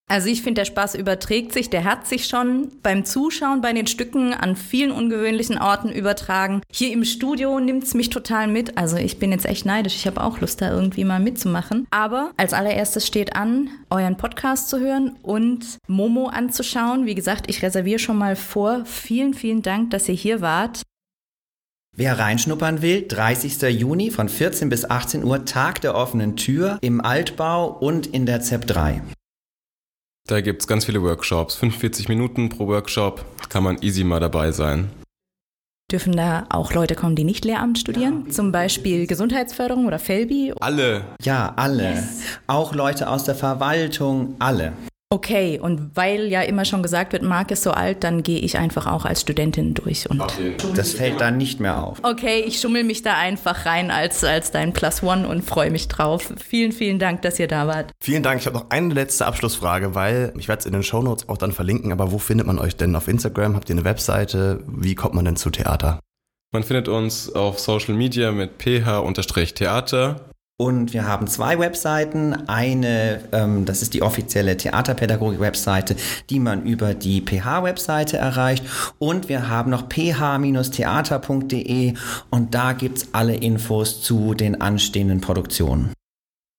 Also 0.10 0.30
ich 0.30 0.42
finde, 0.42 0.62
der 0.62 0.66
Spaß 0.66 0.96
überträgt 0.96 1.52
sich, 1.52 1.70
der 1.70 1.84
hat 1.84 2.08
sich 2.08 2.28
schon 2.28 2.72
beim 2.82 3.04
Zuschauen 3.04 3.60
bei 3.60 3.74
den 3.74 3.88
Stücken 3.88 4.34
an 4.34 4.56
vielen 4.56 4.92
ungewöhnlichen 4.92 5.58
Orten 5.58 5.90
übertragen. 5.92 6.62
Hier 6.72 6.94
im 6.94 7.04
Studio 7.04 7.60
nimmt 7.60 7.84
es 7.84 7.94
mich 7.94 8.10
total 8.10 8.48
mit. 8.48 8.78
Also 8.78 8.96
ich 8.96 9.20
bin 9.20 9.34
jetzt 9.34 9.46
echt 9.46 9.66
neidisch. 9.66 9.96
Ich 9.96 10.08
habe 10.08 10.24
auch 10.24 10.40
Lust, 10.40 10.62
da 10.62 10.72
irgendwie 10.72 11.04
mal 11.04 11.20
mitzumachen. 11.20 11.88
Aber 11.92 12.32
als 12.38 12.54
allererstes 12.54 13.06
steht 13.06 13.36
an, 13.36 13.70
euren 13.90 14.16
Podcast 14.16 14.70
zu 14.70 14.80
hören 14.80 15.18
und 15.24 15.78
Momo 15.88 16.28
anzuschauen. 16.28 17.06
Wie 17.06 17.16
gesagt, 17.16 17.50
ich 17.50 17.62
reserviere 17.62 18.00
schon 18.00 18.18
mal 18.18 18.38
vor. 18.38 18.86
Vielen, 18.86 19.34
vielen 19.34 19.62
Dank, 19.62 19.92
dass 19.92 20.08
ihr 20.08 20.16
hier 20.16 20.40
wart. 20.40 20.84
Wer 21.98 22.18
reinschnuppern 22.18 22.82
will, 22.82 23.06
30. 23.06 23.62
Juni 23.78 24.12
von 24.12 24.30
14 24.30 24.70
bis 24.70 24.90
18 24.90 25.26
Uhr, 25.26 25.44
Tag 25.44 25.82
der 25.82 25.96
offenen 25.96 26.38
Tür 26.38 26.78
im 26.80 27.02
Altbau 27.02 27.68
und 27.68 28.08
in 28.08 28.26
der 28.26 28.40
ZEP 28.40 28.68
3. 28.68 29.02
Da 30.28 30.42
gibt 30.42 30.62
es 30.62 30.68
ganz 30.68 30.84
viele 30.84 31.02
Workshops. 31.02 31.56
45 31.56 32.10
Minuten 32.10 32.50
pro 32.50 32.68
Workshop 32.68 33.24
kann 33.48 33.64
man 33.64 33.78
easy 33.82 34.04
mal 34.04 34.20
dabei 34.20 34.52
sein. 34.52 34.90
Dürfen 35.90 36.18
da 36.18 36.46
auch 36.50 36.74
Leute 36.74 36.96
kommen, 36.96 37.16
die 37.16 37.24
nicht 37.24 37.46
Lehramt 37.46 37.80
studieren? 37.80 38.26
Ja. 38.26 38.34
Zum 38.34 38.52
Beispiel 38.52 39.08
Gesundheitsförderung 39.08 39.86
oder 39.86 40.00
Felbi? 40.00 40.54
Alle. 40.60 41.06
Ja, 41.22 41.54
alle. 41.56 41.92
Yes. 41.92 42.24
Auch 42.46 42.76
Leute 42.76 43.10
aus 43.10 43.24
der 43.24 43.36
Verwaltung, 43.36 44.36
alle. 44.40 44.74
Okay, 45.10 45.58
und 45.58 45.96
weil 45.96 46.28
ja 46.28 46.42
immer 46.42 46.66
schon 46.66 46.84
gesagt 46.84 47.14
wird, 47.14 47.24
Marc 47.24 47.52
ist 47.52 47.64
so 47.64 47.72
alt, 47.72 48.04
dann 48.04 48.24
gehe 48.24 48.40
ich 48.40 48.58
einfach 48.58 48.88
auch 48.88 49.06
als 49.06 49.22
Studentin 49.22 49.74
durch. 49.74 50.10
Und 50.10 50.22
das 50.76 50.94
fällt 50.94 51.22
dann 51.22 51.38
nicht 51.38 51.62
mehr 51.62 51.82
auf. 51.82 52.00
Okay, 52.04 52.44
ich 52.46 52.60
schummel 52.60 52.84
mich 52.84 53.04
da 53.04 53.16
einfach 53.16 53.66
rein 53.66 53.90
als, 53.90 54.26
als 54.26 54.52
dein 54.52 54.74
Plus 54.74 55.02
One 55.04 55.26
und 55.26 55.46
freue 55.46 55.72
mich 55.72 55.88
drauf. 55.88 56.34
Vielen, 56.46 56.74
vielen 56.74 57.00
Dank, 57.00 57.22
dass 57.22 57.40
ihr 57.40 57.48
da 57.48 57.68
wart. 57.68 57.92
Vielen 58.02 58.22
Dank. 58.22 58.42
Ich 58.42 58.48
habe 58.48 58.58
noch 58.58 58.70
eine 58.70 58.94
letzte 58.94 59.26
Abschlussfrage, 59.26 59.96
weil 59.96 60.34
ich 60.38 60.50
werde 60.50 60.60
es 60.60 60.66
in 60.66 60.74
den 60.74 60.84
Shownotes 60.84 61.30
auch 61.30 61.38
dann 61.38 61.54
verlinken, 61.54 61.94
aber 61.94 62.12
wo 62.12 62.18
findet 62.18 62.46
man 62.46 62.60
euch 62.60 62.76
denn 62.76 62.94
auf 62.94 63.08
Instagram? 63.08 63.56
Habt 63.56 63.70
ihr 63.70 63.76
eine 63.76 63.86
Webseite? 63.86 64.62
Wie 64.68 64.96
kommt 64.96 65.14
man 65.14 65.24
denn 65.24 65.38
zu 65.38 65.50
Theater? 65.52 66.02
Man 66.52 66.64
findet 66.64 66.90
uns 66.90 67.34
auf 67.34 67.60
Social 67.60 67.94
Media 67.94 68.34
mit 68.34 68.62
ph-theater 68.62 70.28
und 70.58 70.94
wir 70.94 71.08
haben 71.08 71.28
zwei 71.28 71.60
Webseiten. 71.60 72.34
Eine, 72.48 73.22
ähm, 73.32 73.66
das 73.66 73.84
ist 73.84 73.94
die 73.94 74.02
offizielle 74.02 74.58
Theaterpädagogik-Webseite, 74.58 75.96
die 76.32 76.40
man 76.40 76.64
über 76.64 76.96
die 76.96 77.22
PH-Webseite 77.22 78.18
erreicht. 78.18 78.66
Und 78.98 79.30
wir 79.30 79.50
haben 79.50 79.70
noch 79.70 79.88
ph-theater.de 79.88 81.94
und 82.32 82.56
da 82.56 82.74
gibt's 82.74 83.10
alle 83.12 83.36
Infos 83.36 84.02
zu 84.02 84.34
den 84.34 84.60
anstehenden 84.60 85.22
Produktionen. 85.22 85.94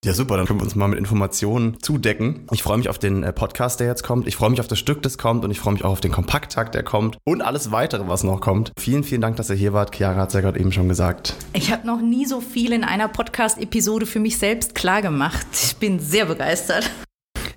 Ja, 0.05 0.15
super, 0.15 0.37
dann 0.37 0.47
können 0.47 0.61
wir 0.61 0.65
uns 0.65 0.77
mal 0.77 0.87
mit 0.87 0.99
Informationen 0.99 1.83
zudecken. 1.83 2.47
Ich 2.53 2.63
freue 2.63 2.79
mich 2.79 2.89
auf 2.89 3.01
den 3.01 3.25
äh, 3.25 3.33
Podcast, 3.33 3.81
der 3.81 3.89
jetzt 3.89 4.05
kommt. 4.05 4.29
Ich 4.29 4.37
freue 4.37 4.49
mich 4.49 4.61
auf 4.61 4.69
das 4.69 4.79
Stück, 4.79 5.03
das 5.03 5.19
kommt 5.19 5.45
und 5.45 5.51
ich 5.51 5.59
freue 5.59 5.73
mich 5.73 5.85
auch 5.85 5.91
auf 5.91 6.01
den 6.01 6.13
Kompakttakt, 6.13 6.77
der 6.77 6.85
kommt 6.85 7.19
und 7.25 7.43
alles 7.43 7.73
weitere, 7.73 8.07
was 8.07 8.23
noch 8.23 8.41
kommt. 8.41 8.71
Vielen, 8.79 9.03
vielen 9.03 9.21
Dank, 9.21 9.37
dass 9.37 9.51
ihr 9.51 9.57
hier 9.57 9.73
wart. 9.73 9.97
Chiara 9.97 10.21
hat 10.21 10.29
es 10.29 10.35
ja 10.35 10.41
gerade 10.41 10.61
eben 10.61 10.71
schon 10.71 10.89
gesagt. 10.89 11.35
Ich 11.53 11.73
habe 11.73 11.85
noch 11.85 12.01
nie 12.01 12.27
so 12.27 12.41
viel 12.41 12.73
in 12.73 12.85
einer 12.85 13.09
Podcast-Episode 13.09 14.07
für 14.07 14.21
mich 14.21 14.39
selbst 14.39 14.77
klargemacht. 14.77 15.47
Ich 15.53 15.77
bin 15.77 15.99
sehr 15.99 16.27
begeistert. 16.27 16.89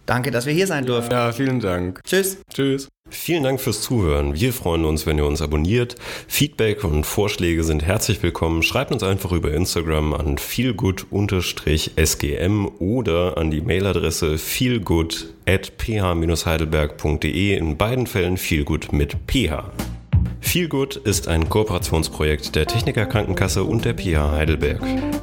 Danke, 0.07 0.31
dass 0.31 0.47
wir 0.47 0.53
hier 0.53 0.67
sein 0.67 0.85
durften. 0.87 1.11
Ja, 1.11 1.31
vielen 1.31 1.59
Dank. 1.59 2.01
Tschüss. 2.03 2.39
Tschüss. 2.51 2.89
Vielen 3.11 3.43
Dank 3.43 3.59
fürs 3.59 3.81
Zuhören. 3.81 4.35
Wir 4.35 4.53
freuen 4.53 4.85
uns, 4.85 5.05
wenn 5.05 5.17
ihr 5.17 5.25
uns 5.25 5.41
abonniert. 5.41 5.97
Feedback 6.27 6.85
und 6.85 7.05
Vorschläge 7.05 7.65
sind 7.65 7.83
herzlich 7.83 8.23
willkommen. 8.23 8.63
Schreibt 8.63 8.93
uns 8.93 9.03
einfach 9.03 9.33
über 9.33 9.53
Instagram 9.53 10.13
an 10.13 10.37
feelgood-sgm 10.37 12.71
oder 12.79 13.37
an 13.37 13.51
die 13.51 13.59
Mailadresse 13.61 14.37
feelgood 14.37 15.33
at 15.45 15.73
ph-heidelberg.de. 15.77 17.57
In 17.57 17.75
beiden 17.75 18.07
Fällen 18.07 18.37
feelgood 18.37 18.93
mit 18.93 19.17
ph. 19.27 19.65
Feelgood 20.39 20.95
ist 20.95 21.27
ein 21.27 21.49
Kooperationsprojekt 21.49 22.55
der 22.55 22.65
Techniker 22.65 23.05
Krankenkasse 23.05 23.65
und 23.65 23.83
der 23.85 23.93
PH 23.93 24.31
Heidelberg. 24.31 24.81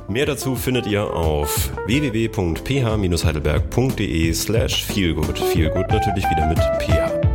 Mehr 0.08 0.26
dazu 0.26 0.54
findet 0.56 0.86
ihr 0.86 1.12
auf 1.12 1.72
www.ph-heidelberg.de 1.86 4.32
slash 4.34 4.84
feelgood. 4.84 5.38
Feelgood 5.38 5.90
natürlich 5.90 6.24
wieder 6.30 6.46
mit 6.48 6.58
ph. 6.80 7.27